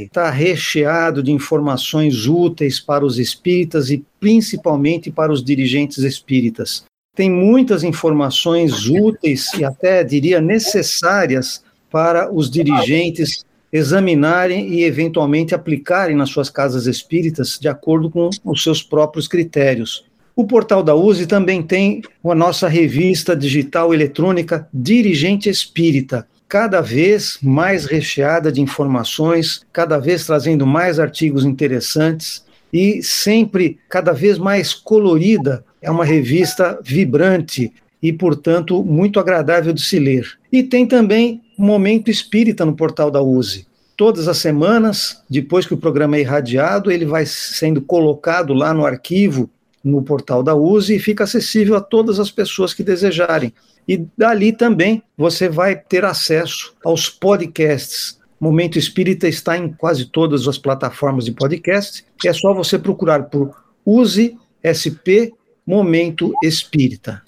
Está 0.00 0.30
recheado 0.30 1.22
de 1.22 1.30
informações 1.30 2.26
úteis 2.26 2.80
para 2.80 3.04
os 3.04 3.18
espíritas 3.18 3.90
e 3.90 4.02
principalmente 4.18 5.10
para 5.10 5.30
os 5.30 5.44
dirigentes 5.44 5.98
espíritas. 5.98 6.84
Tem 7.14 7.30
muitas 7.30 7.84
informações 7.84 8.88
úteis 8.88 9.52
e 9.52 9.64
até 9.64 10.02
diria 10.02 10.40
necessárias 10.40 11.62
para 11.90 12.32
os 12.32 12.50
dirigentes 12.50 13.44
examinarem 13.70 14.68
e 14.68 14.84
eventualmente 14.84 15.54
aplicarem 15.54 16.16
nas 16.16 16.30
suas 16.30 16.48
casas 16.48 16.86
espíritas 16.86 17.58
de 17.60 17.68
acordo 17.68 18.10
com 18.10 18.30
os 18.44 18.62
seus 18.62 18.82
próprios 18.82 19.28
critérios. 19.28 20.04
O 20.34 20.46
portal 20.46 20.82
da 20.82 20.94
USE 20.94 21.26
também 21.26 21.62
tem 21.62 22.00
a 22.24 22.34
nossa 22.34 22.66
revista 22.66 23.36
digital 23.36 23.92
eletrônica 23.92 24.66
Dirigente 24.72 25.50
Espírita, 25.50 26.26
cada 26.48 26.80
vez 26.80 27.38
mais 27.42 27.84
recheada 27.84 28.50
de 28.50 28.60
informações, 28.60 29.60
cada 29.70 29.98
vez 29.98 30.24
trazendo 30.24 30.66
mais 30.66 30.98
artigos 30.98 31.44
interessantes 31.44 32.44
e 32.72 33.02
sempre 33.02 33.78
cada 33.90 34.12
vez 34.12 34.38
mais 34.38 34.72
colorida. 34.72 35.62
É 35.82 35.90
uma 35.90 36.04
revista 36.04 36.78
vibrante 36.82 37.70
e, 38.02 38.10
portanto, 38.10 38.82
muito 38.82 39.20
agradável 39.20 39.72
de 39.72 39.82
se 39.82 39.98
ler. 39.98 40.26
E 40.50 40.62
tem 40.62 40.86
também 40.86 41.42
Momento 41.58 42.10
Espírita 42.10 42.64
no 42.64 42.74
portal 42.74 43.10
da 43.10 43.20
USE. 43.20 43.66
Todas 43.98 44.28
as 44.28 44.38
semanas, 44.38 45.22
depois 45.28 45.66
que 45.66 45.74
o 45.74 45.78
programa 45.78 46.16
é 46.16 46.20
irradiado, 46.20 46.90
ele 46.90 47.04
vai 47.04 47.26
sendo 47.26 47.82
colocado 47.82 48.54
lá 48.54 48.72
no 48.72 48.86
arquivo 48.86 49.50
no 49.82 50.02
portal 50.02 50.42
da 50.42 50.54
USE 50.54 50.94
e 50.94 51.00
fica 51.00 51.24
acessível 51.24 51.76
a 51.76 51.80
todas 51.80 52.20
as 52.20 52.30
pessoas 52.30 52.72
que 52.72 52.82
desejarem. 52.82 53.52
E 53.86 54.06
dali 54.16 54.52
também 54.52 55.02
você 55.16 55.48
vai 55.48 55.76
ter 55.76 56.04
acesso 56.04 56.74
aos 56.84 57.08
podcasts. 57.08 58.20
Momento 58.38 58.78
Espírita 58.78 59.28
está 59.28 59.56
em 59.56 59.72
quase 59.72 60.06
todas 60.06 60.46
as 60.48 60.58
plataformas 60.58 61.24
de 61.24 61.32
podcast. 61.32 62.04
É 62.24 62.32
só 62.32 62.52
você 62.54 62.78
procurar 62.78 63.24
por 63.24 63.54
Use 63.84 64.36
SP 64.62 65.32
Momento 65.66 66.32
Espírita. 66.42 67.22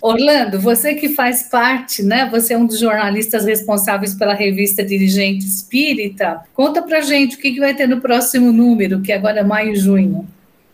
Orlando, 0.00 0.60
você 0.60 0.94
que 0.94 1.08
faz 1.08 1.44
parte, 1.44 2.02
né? 2.02 2.28
Você 2.30 2.54
é 2.54 2.58
um 2.58 2.66
dos 2.66 2.78
jornalistas 2.78 3.44
responsáveis 3.44 4.14
pela 4.14 4.32
revista 4.32 4.84
Dirigente 4.84 5.44
Espírita. 5.44 6.40
Conta 6.54 6.82
pra 6.82 7.00
gente 7.00 7.36
o 7.36 7.38
que, 7.38 7.52
que 7.52 7.60
vai 7.60 7.74
ter 7.74 7.88
no 7.88 8.00
próximo 8.00 8.52
número, 8.52 9.00
que 9.00 9.10
agora 9.10 9.40
é 9.40 9.44
maio 9.44 9.72
e 9.72 9.76
junho. 9.76 10.26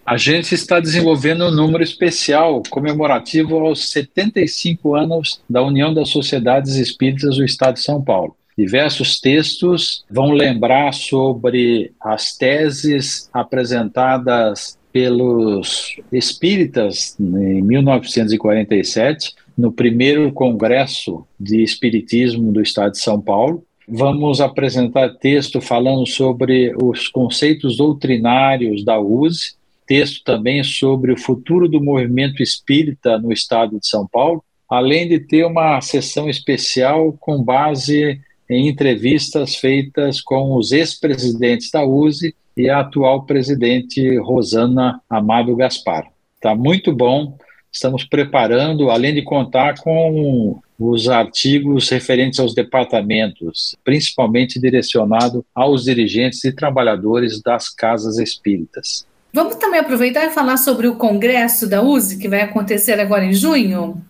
A 0.07 0.19
gente 0.19 0.55
está 0.55 0.81
desenvolvendo 0.81 1.47
um 1.47 1.51
número 1.51 1.83
especial 1.83 2.63
comemorativo 2.69 3.57
aos 3.57 3.91
75 3.91 4.95
anos 4.95 5.41
da 5.49 5.63
União 5.63 5.95
das 5.95 6.11
Sociedades 6.11 6.77
Espíritas 6.77 7.37
do 7.37 7.45
Estado 7.45 7.75
de 7.75 7.81
São 7.81 8.03
Paulo. 8.03 8.37
Diversos 8.57 9.19
textos 9.19 10.05
vão 10.11 10.33
lembrar 10.33 10.93
sobre 10.93 11.93
as 11.99 12.37
teses 12.37 13.31
apresentadas 13.33 14.79
pelos 14.93 15.97
espíritas 16.13 17.17
em 17.19 17.63
1947, 17.63 19.35
no 19.57 19.73
primeiro 19.73 20.31
Congresso 20.33 21.27
de 21.41 21.63
Espiritismo 21.63 22.53
do 22.53 22.61
Estado 22.61 22.93
de 22.93 23.01
São 23.01 23.21
Paulo, 23.21 23.65
Vamos 23.87 24.41
apresentar 24.41 25.11
texto 25.17 25.61
falando 25.61 26.07
sobre 26.07 26.75
os 26.83 27.07
conceitos 27.09 27.77
doutrinários 27.77 28.83
da 28.83 28.99
USE, 28.99 29.57
texto 29.87 30.23
também 30.25 30.63
sobre 30.63 31.13
o 31.13 31.19
futuro 31.19 31.69
do 31.69 31.83
movimento 31.83 32.43
espírita 32.43 33.19
no 33.19 33.33
estado 33.33 33.79
de 33.79 33.87
São 33.87 34.07
Paulo, 34.07 34.43
além 34.69 35.09
de 35.09 35.21
ter 35.21 35.45
uma 35.45 35.81
sessão 35.81 36.29
especial 36.29 37.13
com 37.21 37.43
base 37.43 38.21
em 38.49 38.69
entrevistas 38.69 39.57
feitas 39.57 40.21
com 40.21 40.57
os 40.57 40.73
ex-presidentes 40.73 41.71
da 41.71 41.85
USE 41.85 42.35
e 42.57 42.69
a 42.69 42.81
atual 42.81 43.25
presidente 43.25 44.17
Rosana 44.19 45.01
Amado 45.09 45.57
Gaspar. 45.57 46.11
Está 46.37 46.55
muito 46.55 46.93
bom. 46.93 47.37
Estamos 47.73 48.05
preparando, 48.05 48.91
além 48.91 49.15
de 49.15 49.23
contar 49.23 49.81
com 49.81 50.61
os 50.79 51.09
artigos 51.09 51.89
referentes 51.89 52.39
aos 52.39 52.55
departamentos, 52.55 53.77
principalmente 53.85 54.61
direcionado 54.61 55.45
aos 55.55 55.85
dirigentes 55.85 56.45
e 56.45 56.53
trabalhadores 56.53 57.41
das 57.41 57.69
casas 57.69 58.19
espíritas. 58.19 59.07
Vamos 59.35 59.57
também 59.57 59.81
aproveitar 59.81 60.25
e 60.27 60.31
falar 60.31 60.57
sobre 60.57 60.87
o 60.87 60.95
congresso 60.95 61.69
da 61.69 61.83
USE, 61.83 62.19
que 62.19 62.29
vai 62.29 62.43
acontecer 62.43 63.01
agora 63.01 63.25
em 63.25 63.35
junho? 63.35 64.01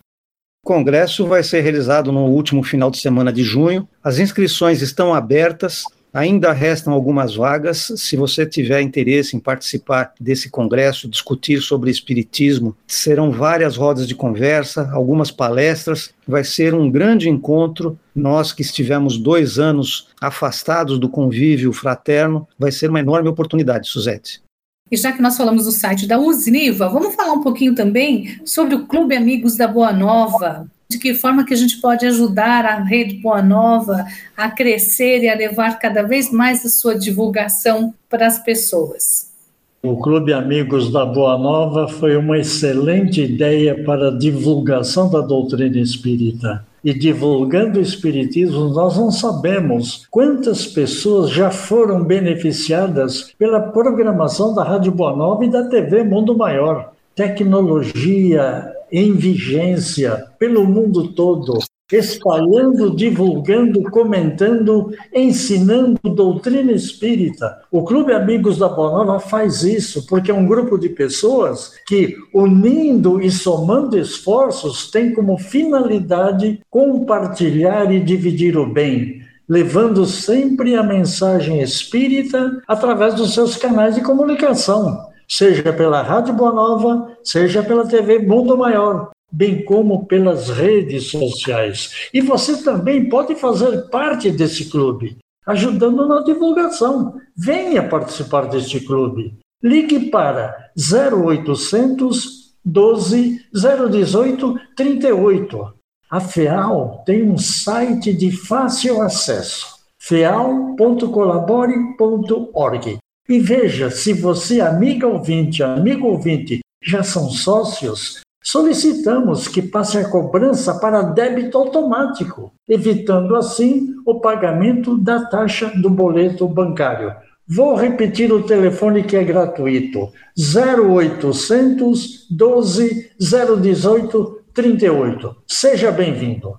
O 0.63 0.67
congresso 0.67 1.25
vai 1.25 1.41
ser 1.41 1.61
realizado 1.61 2.11
no 2.11 2.27
último 2.27 2.61
final 2.61 2.91
de 2.91 2.99
semana 2.99 3.33
de 3.33 3.41
junho. 3.41 3.89
As 4.03 4.19
inscrições 4.19 4.83
estão 4.83 5.15
abertas. 5.15 5.81
Ainda 6.13 6.53
restam 6.53 6.93
algumas 6.93 7.33
vagas. 7.33 7.91
Se 7.95 8.15
você 8.15 8.45
tiver 8.45 8.81
interesse 8.81 9.35
em 9.35 9.39
participar 9.39 10.13
desse 10.21 10.47
congresso, 10.47 11.09
discutir 11.09 11.59
sobre 11.59 11.89
espiritismo, 11.89 12.77
serão 12.85 13.31
várias 13.31 13.77
rodas 13.77 14.07
de 14.07 14.13
conversa, 14.13 14.91
algumas 14.93 15.31
palestras. 15.31 16.13
Vai 16.27 16.43
ser 16.43 16.75
um 16.75 16.89
grande 16.91 17.27
encontro. 17.27 17.97
Nós 18.15 18.53
que 18.53 18.61
estivemos 18.61 19.17
dois 19.17 19.57
anos 19.57 20.07
afastados 20.21 20.99
do 20.99 21.09
convívio 21.09 21.73
fraterno, 21.73 22.47
vai 22.59 22.71
ser 22.71 22.91
uma 22.91 22.99
enorme 22.99 23.27
oportunidade, 23.27 23.87
Suzete. 23.87 24.44
E 24.91 24.95
já 24.95 25.11
que 25.11 25.21
nós 25.21 25.35
falamos 25.35 25.65
do 25.65 25.71
site 25.71 26.05
da 26.05 26.19
Usniva, 26.19 26.87
vamos 26.87 27.15
falar 27.15 27.33
um 27.33 27.41
pouquinho 27.41 27.73
também 27.73 28.39
sobre 28.45 28.75
o 28.75 28.85
Clube 28.85 29.15
Amigos 29.15 29.57
da 29.57 29.67
Boa 29.67 29.91
Nova. 29.91 30.67
De 30.87 30.99
que 30.99 31.15
forma 31.15 31.43
que 31.43 31.55
a 31.55 31.57
gente 31.57 31.81
pode 31.81 32.05
ajudar 32.05 32.63
a 32.65 32.83
Rede 32.83 33.15
Boa 33.15 33.41
Nova 33.41 34.05
a 34.37 34.51
crescer 34.51 35.23
e 35.23 35.29
a 35.29 35.35
levar 35.35 35.79
cada 35.79 36.03
vez 36.03 36.31
mais 36.31 36.63
a 36.63 36.69
sua 36.69 36.93
divulgação 36.93 37.95
para 38.07 38.27
as 38.27 38.37
pessoas? 38.37 39.33
O 39.81 39.97
Clube 39.97 40.31
Amigos 40.31 40.91
da 40.91 41.03
Boa 41.03 41.35
Nova 41.35 41.87
foi 41.87 42.15
uma 42.15 42.37
excelente 42.37 43.23
ideia 43.23 43.83
para 43.83 44.09
a 44.09 44.15
divulgação 44.15 45.09
da 45.09 45.21
doutrina 45.21 45.79
espírita 45.79 46.63
e 46.85 46.93
divulgando 46.93 47.79
o 47.79 47.81
Espiritismo, 47.81 48.69
nós 48.69 48.95
não 48.95 49.09
sabemos 49.09 50.05
quantas 50.11 50.67
pessoas 50.67 51.31
já 51.31 51.49
foram 51.49 52.03
beneficiadas 52.03 53.33
pela 53.39 53.59
programação 53.59 54.53
da 54.53 54.63
Rádio 54.63 54.91
Boa 54.91 55.15
Nova 55.15 55.43
e 55.43 55.49
da 55.49 55.67
TV 55.67 56.03
Mundo 56.03 56.37
Maior. 56.37 56.91
Tecnologia 57.15 58.71
em 58.91 59.13
vigência 59.13 60.27
pelo 60.37 60.63
mundo 60.63 61.07
todo, 61.13 61.57
espalhando, 61.91 62.95
divulgando, 62.95 63.83
comentando, 63.83 64.91
ensinando 65.13 65.99
doutrina 66.03 66.71
espírita. 66.71 67.61
O 67.71 67.83
Clube 67.83 68.11
Amigos 68.11 68.57
da 68.57 68.67
Boa 68.67 68.91
Nova 68.91 69.19
faz 69.19 69.63
isso 69.63 70.05
porque 70.07 70.31
é 70.31 70.33
um 70.33 70.47
grupo 70.47 70.79
de 70.79 70.89
pessoas 70.89 71.73
que, 71.85 72.15
unindo 72.33 73.21
e 73.21 73.29
somando 73.29 73.97
esforços, 73.97 74.89
tem 74.89 75.13
como 75.13 75.37
finalidade 75.37 76.59
compartilhar 76.71 77.91
e 77.93 77.99
dividir 77.99 78.57
o 78.57 78.65
bem. 78.65 79.21
Levando 79.47 80.07
sempre 80.07 80.75
a 80.75 80.81
mensagem 80.81 81.61
espírita 81.61 82.63
através 82.67 83.13
dos 83.13 83.35
seus 83.35 83.55
canais 83.55 83.93
de 83.93 84.01
comunicação, 84.01 85.05
seja 85.27 85.71
pela 85.71 86.01
Rádio 86.01 86.33
Boa 86.33 86.51
Nova, 86.51 87.15
seja 87.23 87.61
pela 87.61 87.85
TV 87.85 88.17
Mundo 88.17 88.57
Maior 88.57 89.11
bem 89.31 89.65
como 89.65 90.05
pelas 90.05 90.49
redes 90.49 91.11
sociais. 91.11 92.09
E 92.13 92.21
você 92.21 92.63
também 92.63 93.09
pode 93.09 93.35
fazer 93.35 93.89
parte 93.89 94.31
desse 94.31 94.69
clube, 94.69 95.17
ajudando 95.45 96.07
na 96.07 96.21
divulgação. 96.21 97.19
Venha 97.35 97.87
participar 97.87 98.47
deste 98.47 98.79
clube. 98.79 99.37
Ligue 99.61 100.09
para 100.09 100.71
0800 100.77 102.45
12 102.65 103.39
018 103.53 104.59
38. 104.75 105.73
A 106.09 106.19
FEAL 106.19 107.03
tem 107.05 107.29
um 107.29 107.37
site 107.37 108.11
de 108.13 108.31
fácil 108.31 108.99
acesso, 109.01 109.75
feal.colabore.org. 109.99 112.97
E 113.27 113.39
veja 113.39 113.89
se 113.89 114.13
você, 114.13 114.61
amiga 114.61 115.07
ouvinte, 115.07 115.63
amigo 115.63 116.05
ouvinte, 116.07 116.59
já 116.81 117.01
são 117.03 117.29
sócios, 117.29 118.21
solicitamos 118.45 119.47
que 119.47 119.61
passe 119.61 119.97
a 119.97 120.07
cobrança 120.07 120.75
para 120.75 121.01
débito 121.01 121.57
automático, 121.57 122.53
evitando 122.69 123.35
assim 123.35 123.95
o 124.05 124.19
pagamento 124.21 124.95
da 124.95 125.25
taxa 125.25 125.71
do 125.75 125.89
boleto 125.89 126.47
bancário. 126.47 127.11
Vou 127.47 127.75
repetir 127.75 128.31
o 128.31 128.43
telefone 128.43 129.03
que 129.03 129.17
é 129.17 129.23
gratuito: 129.23 130.11
0800 130.37 132.27
12 132.29 133.11
018 133.19 134.41
38. 134.53 135.35
Seja 135.47 135.91
bem-vindo. 135.91 136.57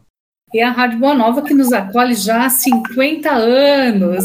E 0.53 0.61
a 0.61 0.71
Rádio 0.71 0.99
Boa 0.99 1.15
Nova 1.15 1.43
que 1.43 1.55
nos 1.55 1.73
acolhe 1.73 2.15
já 2.15 2.47
há 2.47 2.51
50 2.51 3.31
anos. 3.31 4.25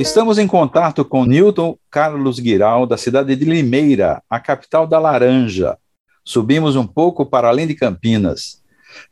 Estamos 0.00 0.38
em 0.38 0.46
contato 0.46 1.04
com 1.04 1.26
Newton 1.26 1.76
Carlos 1.90 2.40
Guiral, 2.40 2.86
da 2.86 2.96
cidade 2.96 3.36
de 3.36 3.44
Limeira, 3.44 4.22
a 4.30 4.40
capital 4.40 4.86
da 4.86 4.98
Laranja. 4.98 5.76
Subimos 6.24 6.74
um 6.74 6.86
pouco 6.86 7.26
para 7.26 7.48
além 7.48 7.66
de 7.66 7.74
Campinas. 7.74 8.62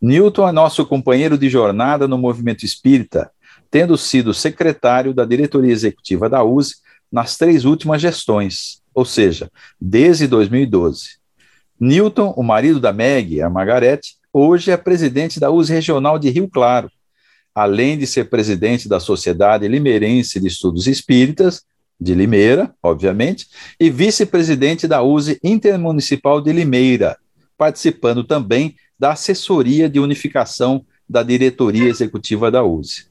Newton 0.01 0.49
é 0.49 0.51
nosso 0.51 0.87
companheiro 0.87 1.37
de 1.37 1.47
jornada 1.51 2.09
no 2.09 2.17
movimento 2.17 2.65
espírita, 2.65 3.31
tendo 3.71 3.99
sido 3.99 4.33
secretário 4.33 5.13
da 5.13 5.27
diretoria 5.27 5.71
executiva 5.71 6.27
da 6.27 6.43
USE 6.43 6.77
nas 7.13 7.37
três 7.37 7.67
últimas 7.67 8.01
gestões, 8.01 8.81
ou 8.95 9.05
seja, 9.05 9.51
desde 9.79 10.27
2012. 10.27 11.19
Newton, 11.79 12.33
o 12.35 12.43
marido 12.43 12.81
da 12.81 12.95
Meg, 12.95 13.43
a 13.43 13.51
Margarete, 13.51 14.15
hoje 14.33 14.71
é 14.71 14.77
presidente 14.79 15.39
da 15.39 15.51
USE 15.51 15.71
Regional 15.71 16.19
de 16.19 16.31
Rio 16.31 16.49
Claro 16.49 16.91
além 17.59 17.99
de 17.99 18.07
ser 18.07 18.31
presidente 18.31 18.89
da 18.89 19.01
Sociedade 19.01 19.67
Limeirense 19.67 20.39
de 20.39 20.47
Estudos 20.47 20.87
Espíritas, 20.87 21.65
de 22.01 22.15
Limeira, 22.15 22.73
obviamente, 22.81 23.49
e 23.81 23.91
vice-presidente 23.91 24.87
da 24.87 25.03
USE 25.03 25.41
Intermunicipal 25.43 26.41
de 26.41 26.53
Limeira, 26.53 27.19
participando 27.57 28.23
também 28.23 28.77
da 28.97 29.11
assessoria 29.11 29.89
de 29.89 29.99
unificação 29.99 30.87
da 31.09 31.25
diretoria 31.25 31.89
executiva 31.89 32.49
da 32.49 32.63
USE. 32.63 33.07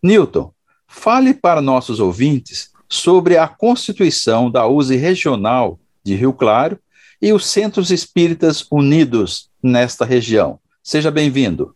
Newton, 0.00 0.52
fale 0.86 1.34
para 1.34 1.60
nossos 1.60 1.98
ouvintes 1.98 2.70
sobre 2.88 3.36
a 3.36 3.48
constituição 3.48 4.48
da 4.48 4.64
USE 4.64 4.94
Regional 4.94 5.80
de 6.04 6.14
Rio 6.14 6.32
Claro 6.32 6.78
e 7.20 7.32
os 7.32 7.46
Centros 7.46 7.90
Espíritas 7.90 8.64
Unidos 8.70 9.50
nesta 9.60 10.04
região. 10.04 10.60
Seja 10.84 11.10
bem-vindo. 11.10 11.74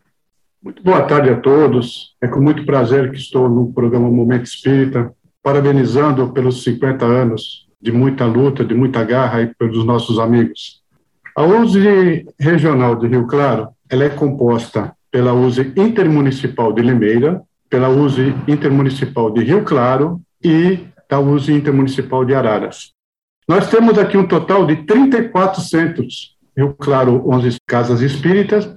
Muito 0.66 0.82
boa 0.82 1.02
tarde 1.02 1.30
a 1.30 1.36
todos. 1.36 2.16
É 2.20 2.26
com 2.26 2.40
muito 2.40 2.66
prazer 2.66 3.12
que 3.12 3.18
estou 3.18 3.48
no 3.48 3.72
programa 3.72 4.10
Momento 4.10 4.46
Espírita, 4.46 5.14
parabenizando 5.40 6.32
pelos 6.32 6.64
50 6.64 7.04
anos 7.04 7.68
de 7.80 7.92
muita 7.92 8.26
luta, 8.26 8.64
de 8.64 8.74
muita 8.74 9.04
garra 9.04 9.42
e 9.42 9.54
pelos 9.54 9.86
nossos 9.86 10.18
amigos. 10.18 10.82
A 11.36 11.44
USE 11.44 12.26
Regional 12.36 12.96
de 12.96 13.06
Rio 13.06 13.28
Claro, 13.28 13.68
ela 13.88 14.06
é 14.06 14.08
composta 14.08 14.92
pela 15.08 15.32
USE 15.32 15.72
Intermunicipal 15.76 16.72
de 16.72 16.82
Limeira, 16.82 17.40
pela 17.70 17.88
USE 17.88 18.34
Intermunicipal 18.48 19.30
de 19.30 19.44
Rio 19.44 19.62
Claro 19.62 20.20
e 20.42 20.80
da 21.08 21.20
USE 21.20 21.52
Intermunicipal 21.52 22.24
de 22.24 22.34
Araras. 22.34 22.90
Nós 23.48 23.70
temos 23.70 23.96
aqui 24.00 24.16
um 24.16 24.26
total 24.26 24.66
de 24.66 24.84
34 24.84 25.62
centros, 25.62 26.36
Rio 26.56 26.74
Claro, 26.74 27.22
11 27.24 27.56
casas 27.64 28.00
espíritas, 28.00 28.68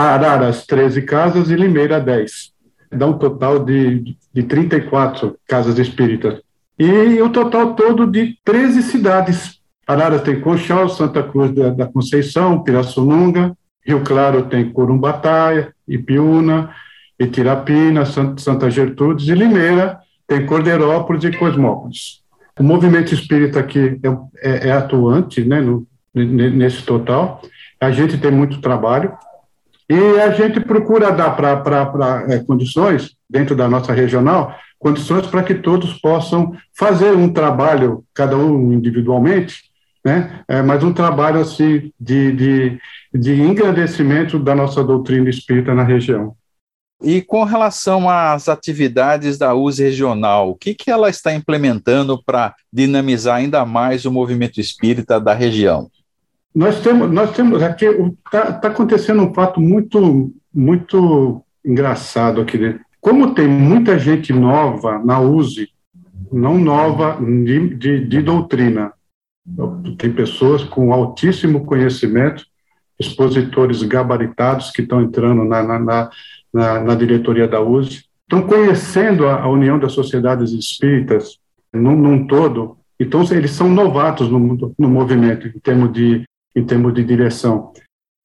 Araras, 0.00 0.64
13 0.64 1.02
casas 1.02 1.50
e 1.50 1.54
Limeira, 1.54 2.00
10. 2.00 2.52
Dá 2.90 3.06
um 3.06 3.18
total 3.18 3.62
de, 3.62 4.16
de 4.32 4.42
34 4.42 5.36
casas 5.46 5.78
espíritas. 5.78 6.40
E 6.78 7.20
o 7.20 7.28
total 7.28 7.74
todo 7.74 8.06
de 8.06 8.38
13 8.42 8.82
cidades. 8.82 9.60
Araras 9.86 10.22
tem 10.22 10.40
Conchal, 10.40 10.88
Santa 10.88 11.22
Cruz 11.22 11.54
da, 11.54 11.68
da 11.70 11.86
Conceição, 11.86 12.62
Pirassununga, 12.62 13.54
Rio 13.84 14.02
Claro 14.02 14.44
tem 14.44 14.70
Corumbatá, 14.70 15.68
Ipiúna, 15.86 16.70
Itirapina, 17.18 18.06
Santa 18.06 18.70
Gertrudes 18.70 19.28
e 19.28 19.34
Limeira 19.34 19.98
tem 20.26 20.46
Cordeirópolis 20.46 21.24
e 21.24 21.36
Cosmópolis. 21.36 22.22
O 22.58 22.62
movimento 22.62 23.12
espírita 23.12 23.60
aqui 23.60 24.00
é, 24.02 24.50
é, 24.50 24.68
é 24.68 24.72
atuante 24.72 25.44
né, 25.44 25.60
no, 25.60 25.86
nesse 26.14 26.82
total. 26.82 27.42
A 27.78 27.90
gente 27.90 28.16
tem 28.16 28.30
muito 28.30 28.60
trabalho, 28.60 29.12
E 29.92 30.20
a 30.22 30.30
gente 30.30 30.58
procura 30.58 31.12
dar 31.12 31.36
para 31.36 32.24
é, 32.26 32.38
condições, 32.38 33.14
dentro 33.28 33.54
da 33.54 33.68
nossa 33.68 33.92
regional, 33.92 34.56
condições 34.78 35.26
para 35.26 35.42
que 35.42 35.56
todos 35.56 36.00
possam 36.00 36.56
fazer 36.74 37.14
um 37.14 37.30
trabalho, 37.30 38.02
cada 38.14 38.34
um 38.34 38.72
individualmente, 38.72 39.64
né? 40.02 40.40
É, 40.48 40.62
mas 40.62 40.82
um 40.82 40.94
trabalho 40.94 41.40
assim 41.40 41.92
de, 42.00 42.32
de, 42.32 42.80
de 43.12 43.42
engrandecimento 43.42 44.38
da 44.38 44.54
nossa 44.54 44.82
doutrina 44.82 45.28
espírita 45.28 45.74
na 45.74 45.84
região. 45.84 46.34
E 47.02 47.20
com 47.20 47.44
relação 47.44 48.08
às 48.08 48.48
atividades 48.48 49.36
da 49.36 49.54
USE 49.54 49.82
regional, 49.82 50.52
o 50.52 50.54
que, 50.54 50.74
que 50.74 50.90
ela 50.90 51.10
está 51.10 51.34
implementando 51.34 52.18
para 52.24 52.54
dinamizar 52.72 53.36
ainda 53.36 53.66
mais 53.66 54.06
o 54.06 54.10
movimento 54.10 54.58
espírita 54.58 55.20
da 55.20 55.34
região? 55.34 55.90
Nós 56.54 56.80
temos, 56.80 57.10
nós 57.10 57.32
temos 57.32 57.62
aqui, 57.62 57.86
está 57.86 58.52
tá 58.52 58.68
acontecendo 58.68 59.22
um 59.22 59.32
fato 59.32 59.60
muito, 59.60 60.32
muito 60.52 61.42
engraçado 61.64 62.40
aqui. 62.40 62.58
Né? 62.58 62.80
Como 63.00 63.34
tem 63.34 63.48
muita 63.48 63.98
gente 63.98 64.32
nova 64.32 64.98
na 64.98 65.20
USE, 65.20 65.68
não 66.30 66.58
nova 66.58 67.18
de, 67.20 67.74
de, 67.76 68.06
de 68.06 68.22
doutrina, 68.22 68.92
tem 69.98 70.12
pessoas 70.12 70.62
com 70.62 70.92
altíssimo 70.92 71.64
conhecimento, 71.64 72.44
expositores 72.98 73.82
gabaritados 73.82 74.70
que 74.70 74.82
estão 74.82 75.02
entrando 75.02 75.44
na, 75.44 75.62
na, 75.62 75.78
na 75.78 76.10
na, 76.52 76.80
na 76.80 76.94
diretoria 76.94 77.48
da 77.48 77.60
USE, 77.60 78.04
estão 78.22 78.42
conhecendo 78.42 79.26
a, 79.26 79.42
a, 79.42 79.48
União 79.48 79.78
das 79.78 79.92
Sociedades 79.92 80.52
Espíritas 80.52 81.38
num, 81.72 81.96
num, 81.96 82.26
todo, 82.26 82.76
então 83.00 83.22
eles 83.30 83.52
são 83.52 83.70
novatos 83.70 84.28
no, 84.28 84.74
no 84.78 84.88
movimento, 84.88 85.48
em 85.48 85.58
termos 85.58 85.92
de, 85.92 86.24
em 86.54 86.64
termos 86.64 86.94
de 86.94 87.04
direção. 87.04 87.72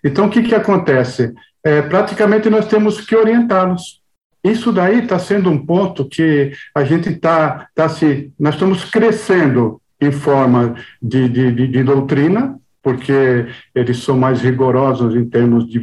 Então, 0.03 0.27
o 0.27 0.29
que, 0.29 0.43
que 0.43 0.55
acontece? 0.55 1.33
É, 1.63 1.81
praticamente 1.81 2.49
nós 2.49 2.67
temos 2.67 3.01
que 3.01 3.15
orientá-los. 3.15 4.01
Isso 4.43 4.71
daí 4.71 4.99
está 4.99 5.19
sendo 5.19 5.49
um 5.49 5.65
ponto 5.65 6.07
que 6.07 6.51
a 6.73 6.83
gente 6.83 7.09
está 7.09 7.67
tá 7.75 7.89
se. 7.89 8.31
Nós 8.39 8.53
estamos 8.53 8.85
crescendo 8.85 9.81
em 9.99 10.11
forma 10.11 10.75
de, 11.01 11.27
de, 11.27 11.51
de, 11.51 11.67
de 11.67 11.83
doutrina, 11.83 12.57
porque 12.81 13.47
eles 13.75 13.97
são 13.97 14.17
mais 14.17 14.41
rigorosos 14.41 15.15
em 15.15 15.27
termos 15.27 15.67
de, 15.67 15.79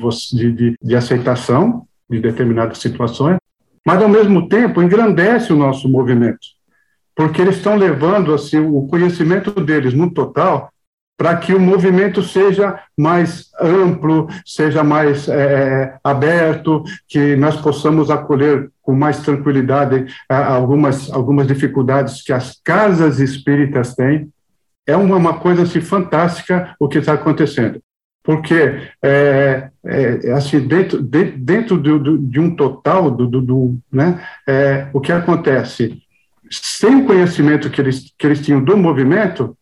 de, 0.53 0.75
de 0.81 0.97
aceitação, 0.97 1.87
de 2.09 2.21
determinadas 2.21 2.79
situações, 2.79 3.37
mas 3.85 4.03
ao 4.03 4.09
mesmo 4.09 4.49
tempo 4.49 4.83
engrandece 4.83 5.53
o 5.53 5.57
nosso 5.57 5.89
movimento, 5.89 6.47
porque 7.15 7.43
eles 7.43 7.57
estão 7.57 7.77
levando 7.77 8.33
assim 8.33 8.59
o 8.59 8.87
conhecimento 8.87 9.51
deles 9.61 9.93
no 9.93 10.11
total 10.11 10.73
para 11.17 11.37
que 11.37 11.55
o 11.55 11.61
movimento 11.61 12.23
seja 12.23 12.81
mais 12.97 13.51
amplo, 13.61 14.29
seja 14.45 14.83
mais 14.83 15.29
é, 15.29 15.97
aberto, 16.03 16.83
que 17.09 17.37
nós 17.37 17.57
possamos 17.57 18.11
acolher 18.11 18.71
com 18.83 18.95
mais 18.95 19.21
tranquilidade 19.21 20.07
é, 20.29 20.35
algumas, 20.35 21.11
algumas 21.13 21.47
dificuldades 21.47 22.23
que 22.23 22.33
as 22.33 22.61
casas 22.65 23.21
espíritas 23.21 23.95
têm. 23.95 24.29
É 24.87 24.97
uma, 24.97 25.17
uma 25.17 25.35
coisa 25.39 25.63
assim, 25.63 25.81
fantástica 25.81 26.75
o 26.79 26.89
que 26.89 26.99
está 26.99 27.15
acontecendo 27.15 27.81
porque 28.25 28.89
é, 29.03 29.69
é, 29.85 30.33
assim 30.33 30.59
dentro, 30.67 31.01
de, 31.03 31.25
dentro 31.25 31.77
do, 31.77 31.99
do, 31.99 32.19
de 32.19 32.41
um 32.41 32.57
total 32.57 33.11
do, 33.11 33.29
do 33.29 33.79
né, 33.93 34.27
é, 34.49 34.89
o 34.95 35.01
que 35.01 35.13
acontece 35.13 36.03
sem 36.51 37.03
o 37.03 37.07
conhecimento 37.07 37.69
que 37.69 37.81
eles 37.81 38.15
que 38.19 38.27
eles 38.27 38.41
tinham 38.41 38.65
do 38.65 38.77
movimento 38.79 39.55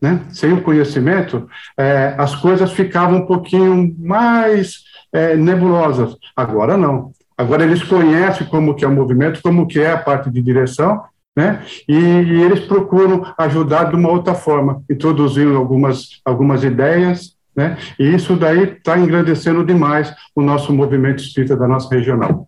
né, 0.00 0.24
sem 0.30 0.52
o 0.52 0.62
conhecimento 0.62 1.48
é, 1.76 2.14
as 2.18 2.34
coisas 2.34 2.72
ficavam 2.72 3.18
um 3.18 3.26
pouquinho 3.26 3.94
mais 3.98 4.82
é, 5.12 5.36
nebulosas 5.36 6.16
agora 6.36 6.76
não 6.76 7.12
agora 7.36 7.64
eles 7.64 7.82
conhecem 7.82 8.46
como 8.46 8.74
que 8.74 8.84
é 8.84 8.88
o 8.88 8.92
movimento 8.92 9.40
como 9.42 9.66
que 9.66 9.80
é 9.80 9.92
a 9.92 9.98
parte 9.98 10.30
de 10.30 10.42
direção 10.42 11.02
né? 11.34 11.62
E, 11.86 11.94
e, 11.94 12.42
eles 12.42 12.60
procuram 12.60 13.22
ajudar 13.36 13.90
de 13.90 13.94
uma 13.94 14.08
outra 14.08 14.34
forma, 14.34 14.82
introduzindo 14.88 15.54
algumas, 15.54 16.18
algumas 16.24 16.64
ideias 16.64 17.36
né? 17.56 17.78
E 17.98 18.14
isso 18.14 18.36
daí 18.36 18.64
está 18.64 18.98
engrandecendo 18.98 19.64
demais 19.64 20.14
o 20.34 20.42
nosso 20.42 20.72
movimento 20.74 21.22
espírita 21.22 21.56
da 21.56 21.66
nossa 21.66 21.92
regional. 21.92 22.46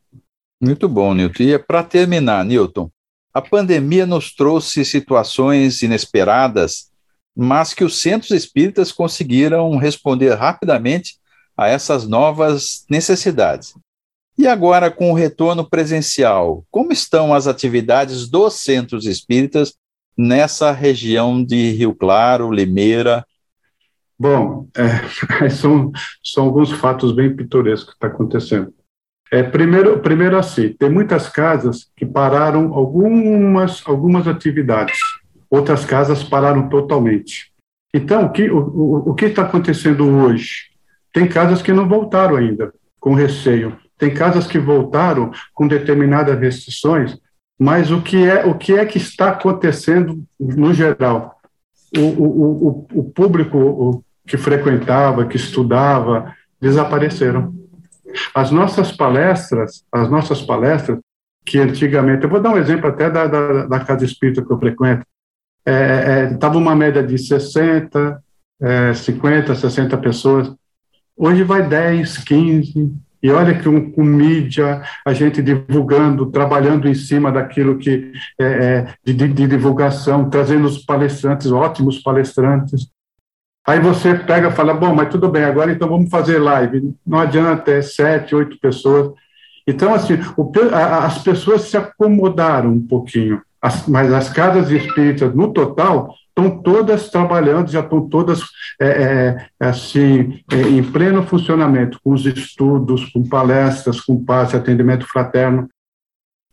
Muito 0.60 0.86
bom, 0.88 1.14
Newton. 1.14 1.44
E 1.44 1.58
para 1.58 1.82
terminar, 1.82 2.44
Newton, 2.44 2.90
a 3.32 3.40
pandemia 3.40 4.04
nos 4.04 4.34
trouxe 4.34 4.84
situações 4.84 5.82
inesperadas, 5.82 6.90
mas 7.36 7.72
que 7.72 7.84
os 7.84 8.00
centros 8.00 8.30
espíritas 8.30 8.92
conseguiram 8.92 9.76
responder 9.76 10.34
rapidamente 10.34 11.16
a 11.56 11.68
essas 11.68 12.06
novas 12.06 12.84
necessidades. 12.90 13.74
E 14.36 14.46
agora, 14.46 14.90
com 14.90 15.10
o 15.10 15.14
retorno 15.14 15.68
presencial, 15.68 16.64
como 16.70 16.92
estão 16.92 17.34
as 17.34 17.46
atividades 17.46 18.28
dos 18.28 18.54
centros 18.54 19.06
espíritas 19.06 19.74
nessa 20.16 20.70
região 20.70 21.44
de 21.44 21.72
Rio 21.72 21.94
Claro, 21.94 22.50
Limeira 22.50 23.24
Bom, 24.18 24.66
é, 24.76 25.48
são, 25.50 25.92
são 26.24 26.44
alguns 26.46 26.72
fatos 26.72 27.12
bem 27.12 27.34
pitorescos 27.34 27.90
que 27.90 27.96
está 27.96 28.08
acontecendo. 28.08 28.74
É, 29.30 29.42
primeiro, 29.42 30.00
primeiro 30.00 30.36
assim, 30.36 30.72
tem 30.72 30.90
muitas 30.90 31.28
casas 31.28 31.88
que 31.94 32.04
pararam 32.04 32.72
algumas, 32.72 33.82
algumas 33.86 34.26
atividades, 34.26 34.98
outras 35.50 35.84
casas 35.84 36.22
pararam 36.22 36.68
totalmente. 36.68 37.52
Então, 37.92 38.26
o 38.26 38.30
que 38.30 38.50
o, 38.50 39.10
o, 39.10 39.14
que 39.14 39.26
está 39.26 39.42
acontecendo 39.42 40.06
hoje? 40.06 40.68
Tem 41.12 41.26
casas 41.26 41.62
que 41.62 41.72
não 41.72 41.88
voltaram 41.88 42.36
ainda, 42.36 42.72
com 43.00 43.14
receio. 43.14 43.76
Tem 43.96 44.12
casas 44.12 44.46
que 44.46 44.58
voltaram 44.58 45.30
com 45.54 45.66
determinadas 45.66 46.38
restrições, 46.38 47.18
mas 47.58 47.90
o 47.90 48.00
que 48.02 48.24
é 48.24 48.44
o 48.44 48.54
que 48.54 48.74
é 48.74 48.84
que 48.84 48.98
está 48.98 49.30
acontecendo 49.30 50.22
no 50.38 50.72
geral? 50.72 51.40
O, 51.96 52.00
o, 52.00 52.68
o, 52.68 53.00
o 53.00 53.04
público 53.10 54.04
que 54.26 54.36
frequentava, 54.36 55.26
que 55.26 55.36
estudava, 55.36 56.34
desapareceram. 56.60 57.54
As 58.34 58.50
nossas 58.50 58.92
palestras, 58.92 59.84
as 59.90 60.10
nossas 60.10 60.42
palestras, 60.42 60.98
que 61.44 61.58
antigamente, 61.58 62.24
eu 62.24 62.30
vou 62.30 62.40
dar 62.40 62.50
um 62.50 62.58
exemplo 62.58 62.88
até 62.88 63.10
da, 63.10 63.26
da, 63.26 63.66
da 63.66 63.80
casa 63.80 64.04
espírita 64.04 64.44
que 64.44 64.52
eu 64.52 64.58
frequento, 64.58 65.04
estava 66.32 66.54
é, 66.54 66.58
é, 66.58 66.60
uma 66.60 66.74
média 66.74 67.02
de 67.02 67.18
60, 67.18 68.22
é, 68.60 68.94
50, 68.94 69.54
60 69.54 69.96
pessoas, 69.98 70.52
hoje 71.16 71.42
vai 71.42 71.66
10, 71.66 72.18
15, 72.18 72.92
e 73.20 73.30
olha 73.30 73.58
que 73.58 73.68
um, 73.68 73.90
com 73.90 74.02
mídia, 74.04 74.82
a 75.04 75.12
gente 75.12 75.42
divulgando, 75.42 76.26
trabalhando 76.26 76.88
em 76.88 76.94
cima 76.94 77.32
daquilo 77.32 77.78
que 77.78 78.12
é, 78.38 78.44
é 78.44 78.94
de, 79.04 79.12
de, 79.12 79.46
divulgação, 79.46 80.30
trazendo 80.30 80.66
os 80.66 80.84
palestrantes, 80.84 81.50
ótimos 81.50 81.98
palestrantes, 81.98 82.88
Aí 83.68 83.80
você 83.80 84.14
pega 84.14 84.48
e 84.48 84.52
fala, 84.52 84.72
bom, 84.72 84.94
mas 84.94 85.10
tudo 85.10 85.28
bem, 85.28 85.44
agora 85.44 85.70
então 85.70 85.86
vamos 85.86 86.08
fazer 86.08 86.38
live. 86.38 86.94
Não 87.06 87.18
adianta, 87.18 87.70
é 87.70 87.82
sete, 87.82 88.34
oito 88.34 88.58
pessoas. 88.58 89.12
Então, 89.66 89.92
assim, 89.92 90.14
o, 90.38 90.50
a, 90.72 91.04
as 91.04 91.18
pessoas 91.18 91.62
se 91.64 91.76
acomodaram 91.76 92.72
um 92.72 92.80
pouquinho, 92.80 93.42
as, 93.60 93.86
mas 93.86 94.12
as 94.12 94.30
casas 94.30 94.70
espíritas, 94.70 95.34
no 95.34 95.52
total, 95.52 96.14
estão 96.28 96.62
todas 96.62 97.10
trabalhando, 97.10 97.70
já 97.70 97.80
estão 97.80 98.08
todas 98.08 98.42
é, 98.80 98.86
é, 98.86 99.48
assim, 99.58 100.40
é, 100.52 100.60
em 100.60 100.82
pleno 100.82 101.24
funcionamento, 101.24 101.98
com 102.02 102.12
os 102.12 102.24
estudos, 102.24 103.06
com 103.06 103.28
palestras, 103.28 104.00
com 104.00 104.24
passe, 104.24 104.56
atendimento 104.56 105.06
fraterno. 105.06 105.68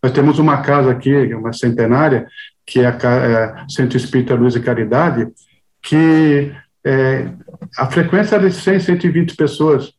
Nós 0.02 0.12
temos 0.12 0.40
uma 0.40 0.58
casa 0.62 0.92
aqui, 0.92 1.34
uma 1.34 1.54
centenária, 1.54 2.28
que 2.66 2.80
é 2.80 2.88
a 2.88 2.92
é, 2.92 3.66
Centro 3.70 3.98
Espírita 3.98 4.34
Luz 4.36 4.56
e 4.56 4.60
Caridade, 4.60 5.28
que 5.82 6.52
é, 6.84 7.30
a 7.78 7.86
frequência 7.86 8.36
era 8.36 8.50
de 8.50 8.56
100, 8.56 8.80
120 8.80 9.36
pessoas. 9.36 9.94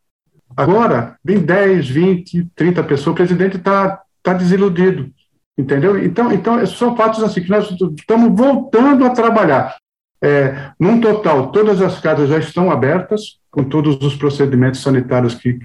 Agora, 0.57 1.17
vem 1.25 1.39
10, 1.39 1.89
20, 1.89 2.49
30 2.55 2.83
pessoas, 2.85 3.15
o 3.15 3.17
presidente 3.17 3.57
está 3.57 4.01
tá 4.23 4.33
desiludido, 4.33 5.13
entendeu? 5.57 6.03
Então, 6.03 6.33
então, 6.33 6.65
são 6.67 6.97
fatos 6.97 7.23
assim 7.23 7.43
que 7.43 7.51
nós 7.51 7.71
estamos 7.71 8.39
voltando 8.39 9.05
a 9.05 9.11
trabalhar. 9.11 9.77
É, 10.23 10.71
num 10.81 11.01
total, 11.01 11.53
todas 11.53 11.83
as 11.83 12.01
casas 12.01 12.29
já 12.29 12.39
estão 12.39 12.71
abertas, 12.71 13.39
com 13.51 13.65
todos 13.65 14.01
os 14.03 14.17
procedimentos 14.17 14.81
sanitários 14.81 15.35
que, 15.35 15.59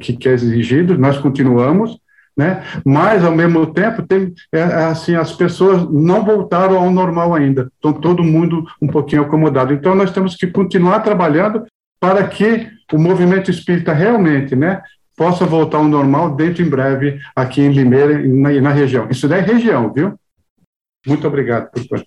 que, 0.00 0.16
que 0.16 0.28
é 0.28 0.32
exigido, 0.32 0.96
nós 0.98 1.18
continuamos, 1.18 1.98
né? 2.36 2.62
Mas 2.84 3.24
ao 3.24 3.34
mesmo 3.34 3.66
tempo 3.72 4.02
tem 4.02 4.34
é, 4.52 4.62
assim 4.62 5.14
as 5.14 5.32
pessoas 5.32 5.88
não 5.90 6.24
voltaram 6.24 6.76
ao 6.76 6.90
normal 6.90 7.34
ainda, 7.34 7.70
estão 7.74 7.92
todo 7.92 8.22
mundo 8.22 8.64
um 8.80 8.86
pouquinho 8.86 9.22
acomodado. 9.22 9.72
Então 9.72 9.94
nós 9.94 10.10
temos 10.10 10.36
que 10.36 10.46
continuar 10.46 11.00
trabalhando 11.00 11.64
para 11.98 12.26
que 12.26 12.68
o 12.92 12.98
movimento 12.98 13.50
espírita 13.50 13.92
realmente, 13.92 14.54
né, 14.54 14.82
possa 15.16 15.46
voltar 15.46 15.78
ao 15.78 15.88
normal 15.88 16.36
dentro 16.36 16.62
em 16.62 16.68
breve 16.68 17.18
aqui 17.34 17.62
em 17.62 17.72
Limeira 17.72 18.20
e 18.20 18.28
na, 18.28 18.52
na, 18.60 18.70
região. 18.70 19.08
Isso 19.10 19.26
daí 19.26 19.40
é 19.40 19.42
região, 19.42 19.92
viu? 19.92 20.14
Muito 21.06 21.26
obrigado, 21.26 21.70
professor. 21.70 22.04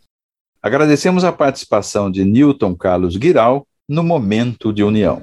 Agradecemos 0.61 1.23
a 1.23 1.31
participação 1.31 2.11
de 2.11 2.23
Newton 2.23 2.75
Carlos 2.75 3.17
Guiral 3.17 3.65
no 3.87 4.03
Momento 4.03 4.71
de 4.71 4.83
União. 4.83 5.19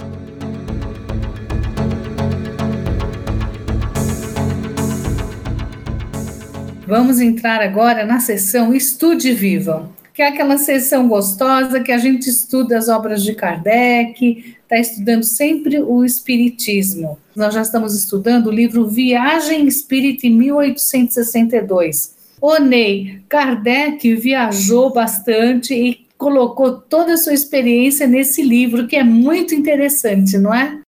Vamos 6.87 7.21
entrar 7.21 7.61
agora 7.61 8.05
na 8.05 8.21
sessão 8.21 8.73
Estude 8.73 9.33
viva 9.33 9.96
que 10.17 10.23
é 10.23 10.29
aquela 10.29 10.57
sessão 10.57 11.07
gostosa 11.09 11.81
que 11.81 11.93
a 11.93 11.99
gente 11.99 12.27
estuda 12.31 12.79
as 12.79 12.89
obras 12.89 13.23
de 13.23 13.35
Kardec, 13.35 14.57
está 14.63 14.79
estudando 14.79 15.25
sempre 15.25 15.79
o 15.79 16.03
Espiritismo. 16.03 17.19
Nós 17.37 17.53
já 17.53 17.61
estamos 17.61 17.95
estudando 17.95 18.47
o 18.47 18.51
livro 18.51 18.89
Viagem 18.89 19.69
Espírita 19.69 20.27
em 20.27 20.31
1862. 20.31 22.15
O 22.41 22.59
Ney, 22.59 23.21
Kardec 23.29 24.15
viajou 24.15 24.91
bastante 24.91 25.75
e 25.75 26.07
colocou 26.17 26.73
toda 26.73 27.13
a 27.13 27.19
sua 27.19 27.35
experiência 27.35 28.07
nesse 28.07 28.41
livro, 28.41 28.87
que 28.87 28.97
é 28.97 29.05
muito 29.05 29.55
interessante, 29.55 30.39
não 30.39 30.55
é? 30.55 30.81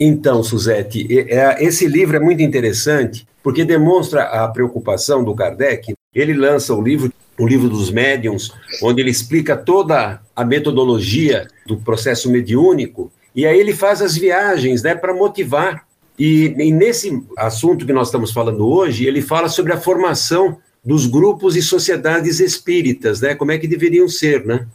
Então, 0.00 0.42
Suzete, 0.42 1.06
é, 1.28 1.62
esse 1.62 1.86
livro 1.86 2.16
é 2.16 2.20
muito 2.20 2.42
interessante 2.42 3.26
porque 3.42 3.62
demonstra 3.62 4.22
a 4.22 4.48
preocupação 4.48 5.22
do 5.22 5.34
Kardec. 5.34 5.92
Ele 6.14 6.34
lança 6.34 6.74
o 6.74 6.82
livro, 6.82 7.12
o 7.38 7.46
livro 7.46 7.68
dos 7.68 7.90
médiums, 7.90 8.52
onde 8.82 9.00
ele 9.00 9.10
explica 9.10 9.56
toda 9.56 10.20
a 10.34 10.44
metodologia 10.44 11.48
do 11.66 11.76
processo 11.76 12.30
mediúnico, 12.30 13.10
e 13.34 13.46
aí 13.46 13.58
ele 13.58 13.72
faz 13.72 14.00
as 14.00 14.16
viagens 14.16 14.82
né, 14.82 14.94
para 14.94 15.12
motivar. 15.12 15.84
E, 16.18 16.54
e 16.56 16.70
nesse 16.70 17.20
assunto 17.36 17.84
que 17.84 17.92
nós 17.92 18.08
estamos 18.08 18.30
falando 18.30 18.66
hoje, 18.66 19.06
ele 19.06 19.20
fala 19.20 19.48
sobre 19.48 19.72
a 19.72 19.80
formação 19.80 20.58
dos 20.84 21.06
grupos 21.06 21.56
e 21.56 21.62
sociedades 21.62 22.38
espíritas, 22.38 23.20
né? 23.20 23.34
Como 23.34 23.50
é 23.50 23.58
que 23.58 23.66
deveriam 23.66 24.06
ser, 24.06 24.44
né? 24.44 24.66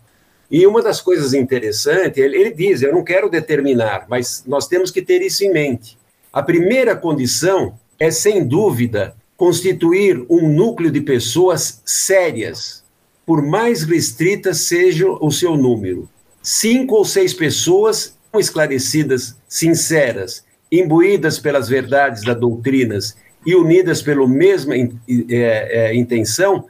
E 0.50 0.66
uma 0.66 0.82
das 0.82 1.00
coisas 1.00 1.34
interessantes, 1.34 2.18
ele, 2.18 2.36
ele 2.36 2.52
diz, 2.52 2.82
eu 2.82 2.92
não 2.92 3.04
quero 3.04 3.30
determinar, 3.30 4.08
mas 4.10 4.44
nós 4.48 4.68
temos 4.68 4.90
que 4.90 5.02
ter 5.02 5.22
isso 5.22 5.44
em 5.44 5.54
mente. 5.54 5.98
A 6.34 6.42
primeira 6.42 6.96
condição 6.96 7.76
é, 8.00 8.10
sem 8.10 8.46
dúvida, 8.46 9.16
constituir 9.40 10.26
um 10.30 10.50
núcleo 10.50 10.92
de 10.92 11.00
pessoas 11.00 11.82
sérias, 11.86 12.84
por 13.26 13.42
mais 13.42 13.84
restritas 13.84 14.68
seja 14.68 15.10
o 15.10 15.32
seu 15.32 15.56
número. 15.56 16.10
Cinco 16.44 16.96
ou 16.96 17.06
seis 17.06 17.34
pessoas 17.34 18.18
esclarecidas, 18.38 19.38
sinceras, 19.48 20.44
imbuídas 20.70 21.40
pelas 21.40 21.70
verdades 21.70 22.26
das 22.26 22.38
doutrinas 22.38 23.16
e 23.46 23.56
unidas 23.56 24.02
pela 24.02 24.28
mesma 24.28 24.76
é, 24.76 24.90
é, 25.30 25.96
intenção, 25.96 26.66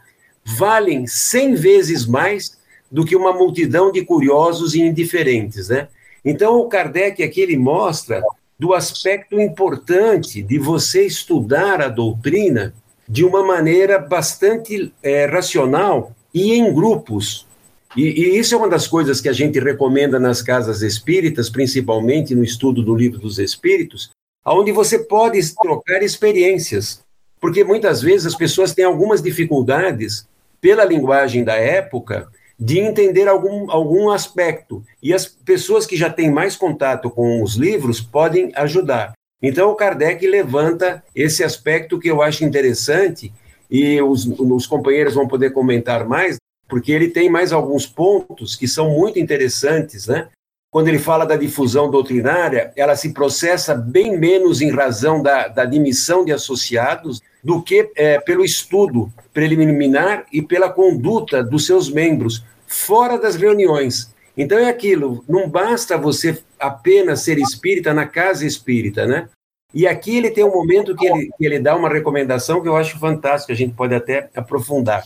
valem 0.46 1.08
cem 1.08 1.56
vezes 1.56 2.06
mais 2.06 2.56
do 2.92 3.04
que 3.04 3.16
uma 3.16 3.34
multidão 3.34 3.92
de 3.92 4.06
curiosos 4.06 4.76
e 4.76 4.82
indiferentes, 4.82 5.70
né? 5.70 5.88
Então, 6.24 6.60
o 6.60 6.70
Kardec 6.70 7.24
aqui 7.24 7.42
ele 7.42 7.58
mostra 7.58 8.22
do 8.60 8.74
aspecto 8.74 9.40
importante 9.40 10.42
de 10.42 10.60
você 10.60 11.06
estudar 11.06 11.82
a 11.82 11.88
doutrina 11.88 12.74
de 13.08 13.24
uma 13.24 13.42
maneira 13.42 13.98
bastante 13.98 14.94
é, 15.02 15.26
racional 15.26 16.12
e 16.34 16.54
em 16.54 16.72
grupos. 16.74 17.48
E, 17.96 18.04
e, 18.04 18.38
isso 18.38 18.54
é 18.54 18.58
uma 18.58 18.70
das 18.70 18.86
coisas 18.86 19.22
que 19.22 19.30
a 19.30 19.34
gente 19.34 19.60
recomenda 19.60 20.20
nas 20.20 20.42
casas 20.42 20.82
espíritas, 20.82 21.50
principalmente 21.50 22.36
no 22.36 22.44
estudo 22.44 22.84
do 22.84 22.94
livro 22.94 23.18
dos 23.18 23.40
Espíritos, 23.40 24.12
onde 24.46 24.72
você 24.72 25.00
pode 25.00 25.40
trocar 25.56 26.04
experiências. 26.04 27.02
Porque 27.40 27.64
muitas 27.64 28.02
vezes 28.02 28.28
as 28.28 28.36
pessoas 28.36 28.74
têm 28.74 28.86
algumas 28.86 29.22
dificuldades, 29.22 30.28
pela 30.62 30.84
linguagem 30.84 31.44
da 31.44 31.56
época, 31.56 32.28
de 32.60 32.80
entender 32.80 33.28
algum, 33.28 33.72
algum 33.72 34.10
aspecto. 34.10 34.84
E 35.02 35.14
as 35.14 35.26
pessoas 35.26 35.86
que 35.86 35.96
já 35.96 36.10
têm 36.10 36.30
mais 36.30 36.58
contato 36.58 37.10
com 37.10 37.42
os 37.42 37.56
livros 37.56 38.02
podem 38.02 38.52
ajudar. 38.56 39.14
Então, 39.42 39.72
o 39.72 39.76
Kardec 39.76 40.28
levanta 40.28 41.02
esse 41.16 41.44
aspecto 41.44 41.98
que 41.98 42.10
eu 42.10 42.22
acho 42.22 42.44
interessante, 42.44 43.32
e 43.72 44.02
os, 44.02 44.26
os 44.26 44.68
companheiros 44.68 45.14
vão 45.14 45.28
poder 45.28 45.52
comentar 45.52 46.06
mais, 46.06 46.38
porque 46.68 46.92
ele 46.92 47.10
tem 47.10 47.30
mais 47.30 47.54
alguns 47.54 47.86
pontos 47.86 48.56
que 48.56 48.68
são 48.68 48.90
muito 48.90 49.18
interessantes, 49.18 50.08
né? 50.08 50.28
Quando 50.72 50.88
ele 50.88 51.00
fala 51.00 51.26
da 51.26 51.36
difusão 51.36 51.90
doutrinária, 51.90 52.72
ela 52.76 52.96
se 52.96 53.12
processa 53.12 53.74
bem 53.74 54.18
menos 54.18 54.62
em 54.62 54.70
razão 54.70 55.24
da, 55.24 55.48
da 55.48 55.64
admissão 55.64 56.24
de 56.24 56.32
associados 56.32 57.22
do 57.44 57.62
que 57.62 57.92
é, 57.96 58.20
pelo 58.20 58.44
estudo 58.44 59.12
preliminar 59.34 60.26
e 60.32 60.42
pela 60.42 60.70
conduta 60.70 61.44
dos 61.44 61.66
seus 61.66 61.90
membros 61.90 62.44
fora 62.68 63.18
das 63.18 63.36
reuniões. 63.36 64.14
Então 64.38 64.58
é 64.58 64.70
aquilo, 64.70 65.24
não 65.28 65.50
basta 65.50 65.98
você 65.98 66.42
apenas 66.60 67.22
ser 67.22 67.38
espírita 67.38 67.94
na 67.94 68.06
casa 68.06 68.46
espírita, 68.46 69.06
né? 69.06 69.28
E 69.74 69.86
aqui 69.86 70.18
ele 70.18 70.32
tem 70.32 70.44
um 70.44 70.52
momento 70.52 70.96
que 70.96 71.06
ele, 71.06 71.30
que 71.38 71.46
ele 71.46 71.60
dá 71.60 71.76
uma 71.76 71.90
recomendação 71.90 72.62
que 72.62 72.68
eu 72.68 72.76
acho 72.76 72.98
fantástica, 72.98 73.54
a 73.54 73.56
gente 73.56 73.76
pode 73.76 73.94
até 73.94 74.30
aprofundar. 74.36 75.06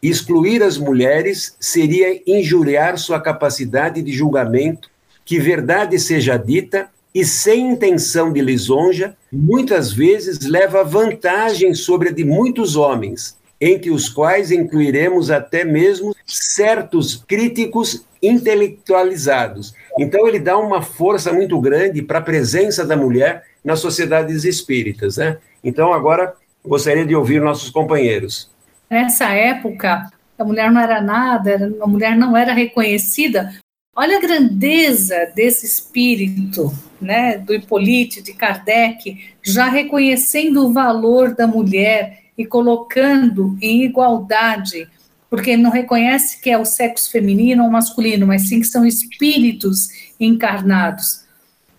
Excluir 0.00 0.62
as 0.62 0.76
mulheres 0.76 1.56
seria 1.58 2.22
injuriar 2.26 2.98
sua 2.98 3.20
capacidade 3.20 4.02
de 4.02 4.12
julgamento, 4.12 4.90
que 5.24 5.40
verdade 5.40 5.98
seja 5.98 6.36
dita, 6.36 6.90
e 7.14 7.24
sem 7.24 7.70
intenção 7.70 8.32
de 8.32 8.40
lisonja, 8.40 9.16
muitas 9.32 9.92
vezes 9.92 10.40
leva 10.40 10.82
vantagem 10.82 11.72
sobre 11.72 12.08
a 12.08 12.12
de 12.12 12.24
muitos 12.24 12.74
homens, 12.74 13.38
entre 13.60 13.90
os 13.90 14.08
quais 14.08 14.50
incluiremos 14.50 15.30
até 15.30 15.64
mesmo 15.64 16.14
certos 16.26 17.22
críticos 17.28 18.04
intelectualizados. 18.20 19.74
Então, 19.98 20.26
ele 20.26 20.40
dá 20.40 20.58
uma 20.58 20.82
força 20.82 21.32
muito 21.32 21.60
grande 21.60 22.02
para 22.02 22.18
a 22.18 22.22
presença 22.22 22.84
da 22.84 22.96
mulher 22.96 23.44
nas 23.64 23.78
sociedades 23.78 24.44
espíritas. 24.44 25.16
Né? 25.18 25.38
Então, 25.62 25.92
agora, 25.92 26.34
gostaria 26.66 27.06
de 27.06 27.14
ouvir 27.14 27.40
nossos 27.40 27.70
companheiros. 27.70 28.50
Nessa 28.90 29.28
época, 29.28 30.10
a 30.36 30.44
mulher 30.44 30.70
não 30.70 30.80
era 30.80 31.00
nada, 31.00 31.72
a 31.80 31.86
mulher 31.86 32.16
não 32.16 32.36
era 32.36 32.52
reconhecida. 32.52 33.52
Olha 33.96 34.18
a 34.18 34.20
grandeza 34.20 35.30
desse 35.36 35.64
espírito, 35.66 36.72
né, 37.00 37.38
do 37.38 37.54
Hippolyte, 37.54 38.20
de 38.20 38.32
Kardec, 38.32 39.24
já 39.40 39.68
reconhecendo 39.68 40.66
o 40.66 40.72
valor 40.72 41.32
da 41.32 41.46
mulher 41.46 42.24
e 42.36 42.44
colocando 42.44 43.56
em 43.62 43.84
igualdade, 43.84 44.88
porque 45.30 45.56
não 45.56 45.70
reconhece 45.70 46.40
que 46.40 46.50
é 46.50 46.58
o 46.58 46.64
sexo 46.64 47.08
feminino 47.08 47.62
ou 47.62 47.70
masculino, 47.70 48.26
mas 48.26 48.48
sim 48.48 48.58
que 48.58 48.66
são 48.66 48.84
espíritos 48.84 49.88
encarnados. 50.18 51.24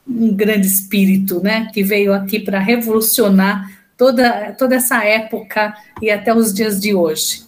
Um 0.07 0.33
grande 0.33 0.67
espírito, 0.67 1.41
né, 1.41 1.69
que 1.73 1.83
veio 1.83 2.13
aqui 2.13 2.39
para 2.39 2.59
revolucionar 2.59 3.69
toda, 3.97 4.53
toda 4.53 4.75
essa 4.75 5.03
época 5.03 5.75
e 6.01 6.09
até 6.09 6.33
os 6.33 6.53
dias 6.53 6.79
de 6.79 6.93
hoje. 6.93 7.44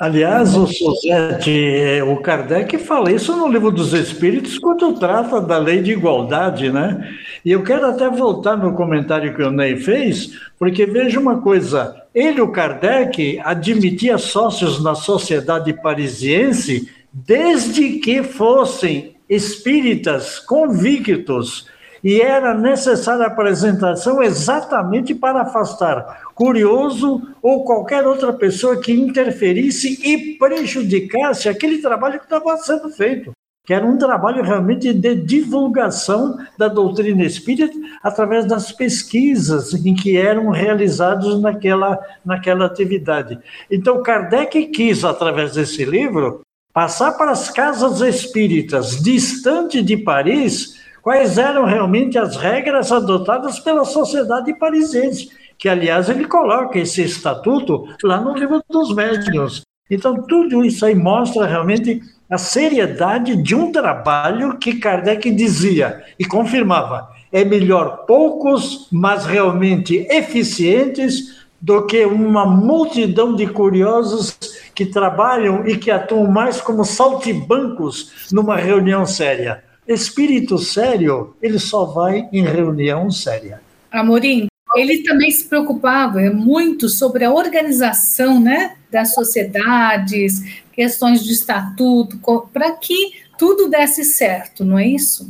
Aliás, 0.00 0.56
o 0.56 0.66
Suzete, 0.66 2.00
o 2.08 2.16
Kardec 2.22 2.78
fala 2.78 3.12
isso 3.12 3.36
no 3.36 3.46
Livro 3.46 3.70
dos 3.70 3.92
Espíritos 3.92 4.58
quando 4.58 4.94
trata 4.94 5.42
da 5.42 5.58
lei 5.58 5.82
de 5.82 5.92
igualdade, 5.92 6.72
né? 6.72 7.06
E 7.44 7.52
eu 7.52 7.62
quero 7.62 7.84
até 7.84 8.08
voltar 8.08 8.56
no 8.56 8.72
comentário 8.72 9.36
que 9.36 9.42
o 9.42 9.50
Ney 9.50 9.76
fez, 9.76 10.40
porque 10.58 10.86
veja 10.86 11.20
uma 11.20 11.42
coisa, 11.42 11.94
ele, 12.14 12.40
o 12.40 12.50
Kardec, 12.50 13.38
admitia 13.44 14.16
sócios 14.16 14.82
na 14.82 14.94
sociedade 14.94 15.70
parisiense 15.82 16.88
desde 17.12 17.98
que 17.98 18.22
fossem 18.22 19.16
espíritas 19.28 20.38
convictos, 20.38 21.68
e 22.02 22.22
era 22.22 22.54
necessária 22.54 23.24
a 23.24 23.28
apresentação 23.28 24.22
exatamente 24.22 25.14
para 25.14 25.42
afastar 25.42 26.22
curioso 26.40 27.20
ou 27.42 27.64
qualquer 27.64 28.06
outra 28.06 28.32
pessoa 28.32 28.80
que 28.80 28.90
interferisse 28.90 30.00
e 30.02 30.38
prejudicasse 30.38 31.50
aquele 31.50 31.82
trabalho 31.82 32.18
que 32.18 32.24
estava 32.24 32.56
sendo 32.56 32.88
feito, 32.88 33.32
que 33.66 33.74
era 33.74 33.84
um 33.84 33.98
trabalho 33.98 34.42
realmente 34.42 34.90
de 34.94 35.14
divulgação 35.16 36.38
da 36.56 36.66
doutrina 36.66 37.24
espírita 37.24 37.76
através 38.02 38.46
das 38.46 38.72
pesquisas 38.72 39.74
em 39.84 39.94
que 39.94 40.16
eram 40.16 40.48
realizados 40.48 41.38
naquela, 41.42 41.98
naquela 42.24 42.64
atividade. 42.64 43.38
Então, 43.70 44.02
Kardec 44.02 44.68
quis, 44.68 45.04
através 45.04 45.52
desse 45.52 45.84
livro, 45.84 46.40
passar 46.72 47.18
para 47.18 47.32
as 47.32 47.50
casas 47.50 48.00
espíritas 48.00 49.02
distante 49.02 49.82
de 49.82 49.98
Paris 49.98 50.80
quais 51.02 51.36
eram 51.36 51.66
realmente 51.66 52.18
as 52.18 52.36
regras 52.36 52.90
adotadas 52.90 53.58
pela 53.58 53.84
sociedade 53.84 54.54
parisiense, 54.54 55.28
que, 55.60 55.68
aliás, 55.68 56.08
ele 56.08 56.24
coloca 56.26 56.78
esse 56.78 57.02
estatuto 57.02 57.86
lá 58.02 58.18
no 58.18 58.32
livro 58.34 58.62
dos 58.68 58.94
médiuns. 58.94 59.60
Então, 59.90 60.22
tudo 60.22 60.64
isso 60.64 60.86
aí 60.86 60.94
mostra 60.94 61.46
realmente 61.46 62.00
a 62.30 62.38
seriedade 62.38 63.36
de 63.36 63.54
um 63.54 63.70
trabalho 63.70 64.56
que 64.56 64.76
Kardec 64.76 65.30
dizia 65.30 66.02
e 66.18 66.24
confirmava: 66.24 67.10
é 67.30 67.44
melhor 67.44 68.06
poucos, 68.06 68.88
mas 68.90 69.26
realmente 69.26 70.06
eficientes, 70.10 71.38
do 71.60 71.84
que 71.84 72.06
uma 72.06 72.46
multidão 72.46 73.36
de 73.36 73.46
curiosos 73.46 74.38
que 74.74 74.86
trabalham 74.86 75.66
e 75.66 75.76
que 75.76 75.90
atuam 75.90 76.26
mais 76.26 76.58
como 76.58 76.86
saltibancos 76.86 78.30
numa 78.32 78.56
reunião 78.56 79.04
séria. 79.04 79.62
Espírito 79.86 80.56
sério, 80.56 81.34
ele 81.42 81.58
só 81.58 81.84
vai 81.84 82.26
em 82.32 82.44
reunião 82.44 83.10
séria. 83.10 83.60
Amorim, 83.92 84.46
ele 84.76 85.02
também 85.02 85.30
se 85.30 85.44
preocupava 85.44 86.20
muito 86.30 86.88
sobre 86.88 87.24
a 87.24 87.32
organização 87.32 88.40
né, 88.40 88.76
das 88.90 89.14
sociedades, 89.14 90.62
questões 90.72 91.24
de 91.24 91.32
estatuto, 91.32 92.18
para 92.52 92.72
que 92.72 93.12
tudo 93.38 93.68
desse 93.68 94.04
certo, 94.04 94.64
não 94.64 94.78
é 94.78 94.86
isso? 94.86 95.28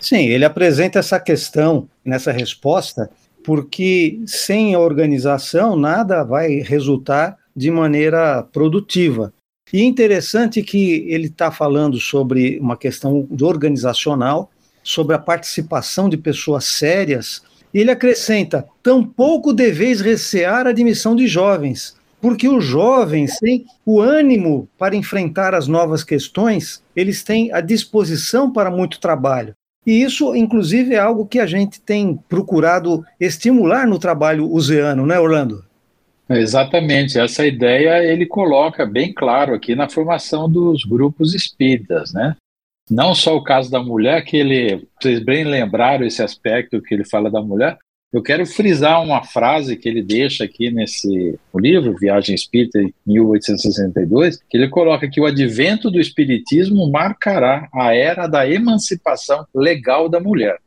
Sim, 0.00 0.26
ele 0.26 0.44
apresenta 0.44 0.98
essa 0.98 1.20
questão 1.20 1.88
nessa 2.04 2.32
resposta, 2.32 3.08
porque 3.44 4.20
sem 4.26 4.74
a 4.74 4.80
organização 4.80 5.76
nada 5.76 6.24
vai 6.24 6.56
resultar 6.56 7.38
de 7.54 7.70
maneira 7.70 8.42
produtiva. 8.42 9.32
E 9.72 9.80
é 9.80 9.84
interessante 9.84 10.62
que 10.62 11.06
ele 11.08 11.28
está 11.28 11.50
falando 11.50 11.98
sobre 11.98 12.58
uma 12.58 12.76
questão 12.76 13.26
organizacional, 13.40 14.50
sobre 14.82 15.14
a 15.14 15.18
participação 15.18 16.08
de 16.08 16.16
pessoas 16.16 16.64
sérias, 16.64 17.42
e 17.72 17.80
ele 17.80 17.90
acrescenta: 17.90 18.66
tampouco 18.82 19.52
deveis 19.52 20.00
recear 20.00 20.66
a 20.66 20.70
admissão 20.70 21.16
de 21.16 21.26
jovens, 21.26 21.96
porque 22.20 22.48
os 22.48 22.64
jovens 22.64 23.36
têm 23.38 23.66
o 23.84 24.00
ânimo 24.00 24.68
para 24.78 24.96
enfrentar 24.96 25.54
as 25.54 25.66
novas 25.66 26.04
questões, 26.04 26.82
eles 26.94 27.22
têm 27.22 27.52
a 27.52 27.60
disposição 27.60 28.52
para 28.52 28.70
muito 28.70 29.00
trabalho. 29.00 29.54
E 29.84 30.02
isso, 30.02 30.34
inclusive, 30.36 30.94
é 30.94 30.98
algo 30.98 31.26
que 31.26 31.40
a 31.40 31.46
gente 31.46 31.80
tem 31.80 32.18
procurado 32.28 33.04
estimular 33.18 33.86
no 33.86 33.98
trabalho 33.98 34.48
useano, 34.48 35.04
né, 35.04 35.18
Orlando? 35.18 35.64
Exatamente, 36.30 37.18
essa 37.18 37.44
ideia 37.44 38.02
ele 38.04 38.24
coloca 38.24 38.86
bem 38.86 39.12
claro 39.12 39.54
aqui 39.54 39.74
na 39.74 39.88
formação 39.88 40.48
dos 40.48 40.84
grupos 40.84 41.34
espíritas, 41.34 42.12
né? 42.12 42.36
Não 42.92 43.14
só 43.14 43.34
o 43.34 43.42
caso 43.42 43.70
da 43.70 43.82
mulher, 43.82 44.22
que 44.22 44.36
ele, 44.36 44.86
vocês 45.00 45.18
bem 45.18 45.44
lembraram 45.44 46.04
esse 46.04 46.22
aspecto 46.22 46.82
que 46.82 46.92
ele 46.92 47.06
fala 47.06 47.30
da 47.30 47.40
mulher, 47.40 47.78
eu 48.12 48.22
quero 48.22 48.44
frisar 48.44 49.02
uma 49.02 49.24
frase 49.24 49.78
que 49.78 49.88
ele 49.88 50.02
deixa 50.02 50.44
aqui 50.44 50.70
nesse 50.70 51.38
livro, 51.54 51.96
Viagem 51.98 52.34
Espírita, 52.34 52.78
em 52.82 52.92
1862, 53.06 54.42
que 54.46 54.58
ele 54.58 54.68
coloca 54.68 55.08
que 55.08 55.18
o 55.18 55.24
advento 55.24 55.90
do 55.90 55.98
Espiritismo 55.98 56.90
marcará 56.90 57.66
a 57.72 57.94
era 57.94 58.26
da 58.26 58.46
emancipação 58.46 59.46
legal 59.54 60.06
da 60.06 60.20
mulher. 60.20 60.58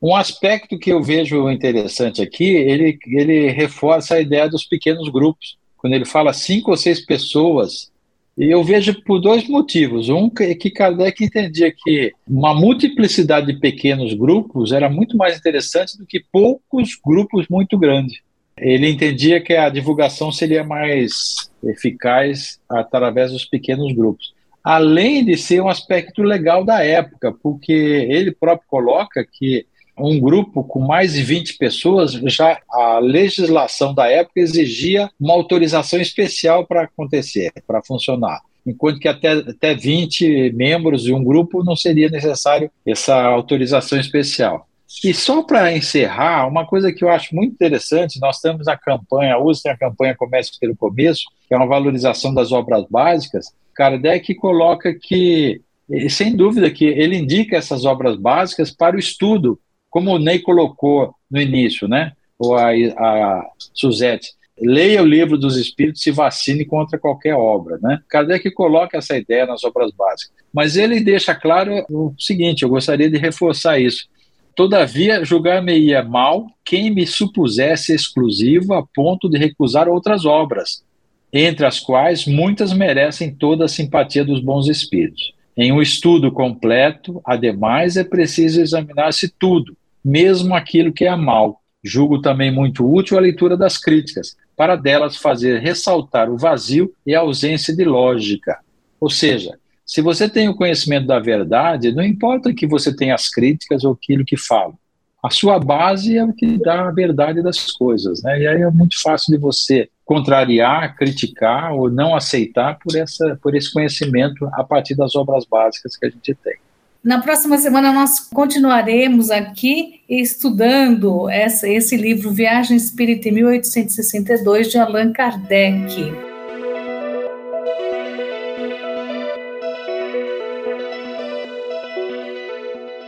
Um 0.00 0.14
aspecto 0.14 0.78
que 0.78 0.92
eu 0.92 1.02
vejo 1.02 1.50
interessante 1.50 2.22
aqui, 2.22 2.44
ele, 2.44 2.96
ele 3.08 3.50
reforça 3.50 4.14
a 4.14 4.20
ideia 4.20 4.48
dos 4.48 4.64
pequenos 4.64 5.08
grupos. 5.08 5.58
Quando 5.76 5.94
ele 5.94 6.04
fala 6.04 6.32
cinco 6.32 6.70
ou 6.70 6.76
seis 6.76 7.04
pessoas 7.04 7.90
e 8.36 8.50
eu 8.50 8.64
vejo 8.64 9.02
por 9.04 9.20
dois 9.20 9.46
motivos. 9.46 10.08
Um 10.08 10.30
é 10.40 10.54
que 10.54 10.70
Kardec 10.70 11.22
entendia 11.22 11.72
que 11.72 12.12
uma 12.26 12.54
multiplicidade 12.54 13.46
de 13.46 13.60
pequenos 13.60 14.14
grupos 14.14 14.72
era 14.72 14.88
muito 14.88 15.16
mais 15.16 15.38
interessante 15.38 15.98
do 15.98 16.06
que 16.06 16.24
poucos 16.32 16.98
grupos 17.04 17.46
muito 17.48 17.78
grandes. 17.78 18.20
Ele 18.56 18.88
entendia 18.88 19.40
que 19.40 19.54
a 19.54 19.68
divulgação 19.68 20.30
seria 20.30 20.64
mais 20.64 21.50
eficaz 21.64 22.58
através 22.68 23.32
dos 23.32 23.44
pequenos 23.44 23.94
grupos. 23.94 24.34
Além 24.64 25.24
de 25.24 25.36
ser 25.36 25.60
um 25.60 25.68
aspecto 25.68 26.22
legal 26.22 26.64
da 26.64 26.84
época, 26.84 27.32
porque 27.42 27.72
ele 27.72 28.30
próprio 28.30 28.68
coloca 28.68 29.26
que 29.30 29.66
um 29.98 30.18
grupo 30.18 30.64
com 30.64 30.80
mais 30.80 31.12
de 31.12 31.22
20 31.22 31.58
pessoas, 31.58 32.12
já 32.12 32.58
a 32.70 32.98
legislação 32.98 33.94
da 33.94 34.08
época 34.08 34.40
exigia 34.40 35.10
uma 35.20 35.34
autorização 35.34 36.00
especial 36.00 36.66
para 36.66 36.82
acontecer, 36.82 37.52
para 37.66 37.82
funcionar. 37.82 38.40
Enquanto 38.66 39.00
que 39.00 39.08
até, 39.08 39.32
até 39.32 39.74
20 39.74 40.52
membros 40.52 41.02
de 41.02 41.12
um 41.12 41.22
grupo 41.22 41.64
não 41.64 41.76
seria 41.76 42.08
necessário 42.08 42.70
essa 42.86 43.20
autorização 43.20 43.98
especial. 43.98 44.68
E 45.02 45.12
só 45.14 45.42
para 45.42 45.74
encerrar, 45.74 46.46
uma 46.46 46.66
coisa 46.66 46.92
que 46.92 47.02
eu 47.02 47.08
acho 47.08 47.34
muito 47.34 47.54
interessante, 47.54 48.20
nós 48.20 48.40
temos 48.40 48.68
a 48.68 48.76
campanha, 48.76 49.34
a 49.34 49.42
USP 49.42 49.64
tem 49.64 49.72
a 49.72 49.76
campanha 49.76 50.14
Comércio 50.14 50.54
pelo 50.60 50.76
Começo, 50.76 51.24
que 51.48 51.54
é 51.54 51.56
uma 51.56 51.66
valorização 51.66 52.32
das 52.32 52.52
obras 52.52 52.84
básicas. 52.88 53.46
Kardec 53.74 54.34
coloca 54.34 54.94
que, 54.94 55.62
sem 56.10 56.36
dúvida, 56.36 56.70
que 56.70 56.84
ele 56.84 57.16
indica 57.16 57.56
essas 57.56 57.84
obras 57.84 58.16
básicas 58.16 58.70
para 58.70 58.94
o 58.94 58.98
estudo 58.98 59.58
como 59.92 60.10
o 60.10 60.18
Ney 60.18 60.38
colocou 60.38 61.14
no 61.30 61.38
início, 61.38 61.86
né? 61.86 62.12
Ou 62.38 62.56
a, 62.56 62.70
a 62.70 63.46
Suzette, 63.74 64.30
leia 64.58 65.02
o 65.02 65.06
livro 65.06 65.36
dos 65.36 65.56
Espíritos 65.56 66.04
e 66.06 66.10
vacine 66.10 66.64
contra 66.64 66.98
qualquer 66.98 67.34
obra, 67.34 67.78
né? 67.80 68.00
Kardec 68.08 68.50
coloca 68.52 68.96
essa 68.96 69.16
ideia 69.16 69.44
nas 69.44 69.62
obras 69.62 69.92
básicas. 69.92 70.34
Mas 70.52 70.76
ele 70.76 70.98
deixa 70.98 71.34
claro 71.34 71.84
o 71.90 72.14
seguinte, 72.18 72.62
eu 72.62 72.70
gostaria 72.70 73.10
de 73.10 73.18
reforçar 73.18 73.78
isso. 73.78 74.08
Todavia, 74.56 75.24
julgar-me-ia 75.24 76.02
mal 76.02 76.46
quem 76.64 76.90
me 76.90 77.06
supusesse 77.06 77.94
exclusivo 77.94 78.72
a 78.72 78.86
ponto 78.94 79.28
de 79.28 79.38
recusar 79.38 79.88
outras 79.88 80.24
obras, 80.24 80.82
entre 81.30 81.66
as 81.66 81.78
quais 81.78 82.26
muitas 82.26 82.72
merecem 82.72 83.34
toda 83.34 83.66
a 83.66 83.68
simpatia 83.68 84.24
dos 84.24 84.40
bons 84.40 84.68
espíritos. 84.68 85.34
Em 85.54 85.70
um 85.70 85.82
estudo 85.82 86.32
completo, 86.32 87.20
ademais, 87.26 87.98
é 87.98 88.04
preciso 88.04 88.60
examinar-se 88.60 89.28
tudo, 89.38 89.76
mesmo 90.04 90.54
aquilo 90.54 90.92
que 90.92 91.04
é 91.04 91.14
mal. 91.16 91.60
Julgo 91.82 92.20
também 92.20 92.52
muito 92.52 92.88
útil 92.88 93.18
a 93.18 93.20
leitura 93.20 93.56
das 93.56 93.76
críticas, 93.76 94.36
para 94.56 94.76
delas 94.76 95.16
fazer 95.16 95.60
ressaltar 95.60 96.30
o 96.30 96.38
vazio 96.38 96.92
e 97.06 97.14
a 97.14 97.20
ausência 97.20 97.74
de 97.74 97.84
lógica. 97.84 98.58
Ou 99.00 99.10
seja, 99.10 99.58
se 99.84 100.00
você 100.00 100.28
tem 100.28 100.48
o 100.48 100.54
conhecimento 100.54 101.06
da 101.06 101.18
verdade, 101.18 101.92
não 101.92 102.04
importa 102.04 102.54
que 102.54 102.66
você 102.66 102.94
tenha 102.94 103.14
as 103.14 103.28
críticas 103.28 103.84
ou 103.84 103.92
aquilo 103.92 104.24
que 104.24 104.36
fala. 104.36 104.74
A 105.22 105.30
sua 105.30 105.58
base 105.58 106.16
é 106.16 106.24
o 106.24 106.32
que 106.32 106.58
dá 106.58 106.88
a 106.88 106.90
verdade 106.90 107.42
das 107.42 107.70
coisas, 107.70 108.22
né? 108.22 108.40
E 108.40 108.46
aí 108.46 108.62
é 108.62 108.70
muito 108.70 109.00
fácil 109.00 109.32
de 109.32 109.38
você 109.38 109.88
contrariar, 110.04 110.96
criticar 110.96 111.72
ou 111.72 111.88
não 111.90 112.14
aceitar 112.14 112.78
por, 112.78 112.96
essa, 112.96 113.38
por 113.40 113.54
esse 113.54 113.72
conhecimento 113.72 114.48
a 114.52 114.64
partir 114.64 114.96
das 114.96 115.14
obras 115.14 115.44
básicas 115.44 115.96
que 115.96 116.06
a 116.06 116.10
gente 116.10 116.34
tem. 116.34 116.56
Na 117.04 117.20
próxima 117.20 117.58
semana 117.58 117.92
nós 117.92 118.20
continuaremos 118.20 119.28
aqui 119.28 120.02
estudando 120.08 121.28
essa, 121.28 121.68
esse 121.68 121.96
livro 121.96 122.30
Viagem 122.30 122.76
Espírita 122.76 123.28
em 123.28 123.32
1862 123.32 124.70
de 124.70 124.78
Allan 124.78 125.12
Kardec. 125.12 126.12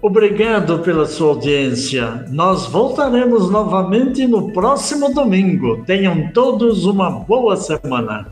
Obrigado 0.00 0.78
pela 0.80 1.06
sua 1.06 1.28
audiência. 1.28 2.26
Nós 2.28 2.66
voltaremos 2.66 3.50
novamente 3.50 4.26
no 4.26 4.52
próximo 4.52 5.14
domingo. 5.14 5.84
Tenham 5.84 6.32
todos 6.32 6.84
uma 6.84 7.10
boa 7.10 7.56
semana. 7.56 8.26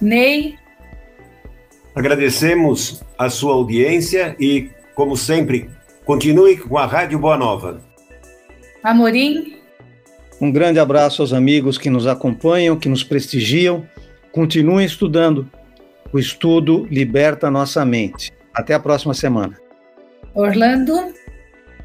Ney. 0.00 0.54
Agradecemos 1.94 3.02
a 3.18 3.28
sua 3.28 3.52
audiência 3.52 4.34
e 4.40 4.70
como 4.94 5.16
sempre, 5.16 5.70
continue 6.04 6.56
com 6.56 6.76
a 6.78 6.86
Rádio 6.86 7.18
Boa 7.18 7.36
Nova. 7.36 7.80
Amorim. 8.82 9.56
Um 10.40 10.50
grande 10.50 10.78
abraço 10.78 11.22
aos 11.22 11.32
amigos 11.32 11.78
que 11.78 11.88
nos 11.88 12.06
acompanham, 12.06 12.76
que 12.76 12.88
nos 12.88 13.04
prestigiam. 13.04 13.86
Continuem 14.32 14.84
estudando. 14.84 15.48
O 16.12 16.18
estudo 16.18 16.86
liberta 16.90 17.46
a 17.46 17.50
nossa 17.50 17.84
mente. 17.84 18.32
Até 18.52 18.74
a 18.74 18.80
próxima 18.80 19.14
semana. 19.14 19.56
Orlando. 20.34 20.92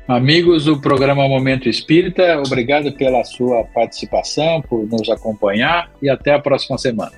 Amigos 0.07 0.65
do 0.65 0.79
programa 0.79 1.27
Momento 1.27 1.67
Espírita, 1.67 2.41
obrigado 2.45 2.93
pela 2.93 3.25
sua 3.25 3.65
participação, 3.65 4.61
por 4.61 4.87
nos 4.87 5.09
acompanhar 5.09 5.91
e 6.01 6.09
até 6.09 6.33
a 6.33 6.39
próxima 6.39 6.77
semana. 6.77 7.11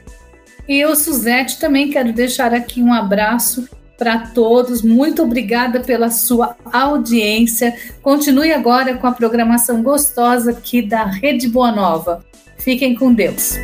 E 0.67 0.79
eu, 0.79 0.95
Suzete, 0.95 1.59
também 1.59 1.91
quero 1.91 2.11
deixar 2.11 2.51
aqui 2.51 2.81
um 2.81 2.91
abraço 2.91 3.69
para 3.99 4.17
todos. 4.33 4.81
Muito 4.81 5.21
obrigada 5.21 5.81
pela 5.81 6.09
sua 6.09 6.55
audiência. 6.71 7.75
Continue 8.01 8.53
agora 8.53 8.97
com 8.97 9.05
a 9.05 9.11
programação 9.11 9.83
gostosa 9.83 10.51
aqui 10.51 10.81
da 10.81 11.03
Rede 11.03 11.49
Boa 11.49 11.71
Nova. 11.71 12.25
Fiquem 12.57 12.95
com 12.95 13.13
Deus. 13.13 13.59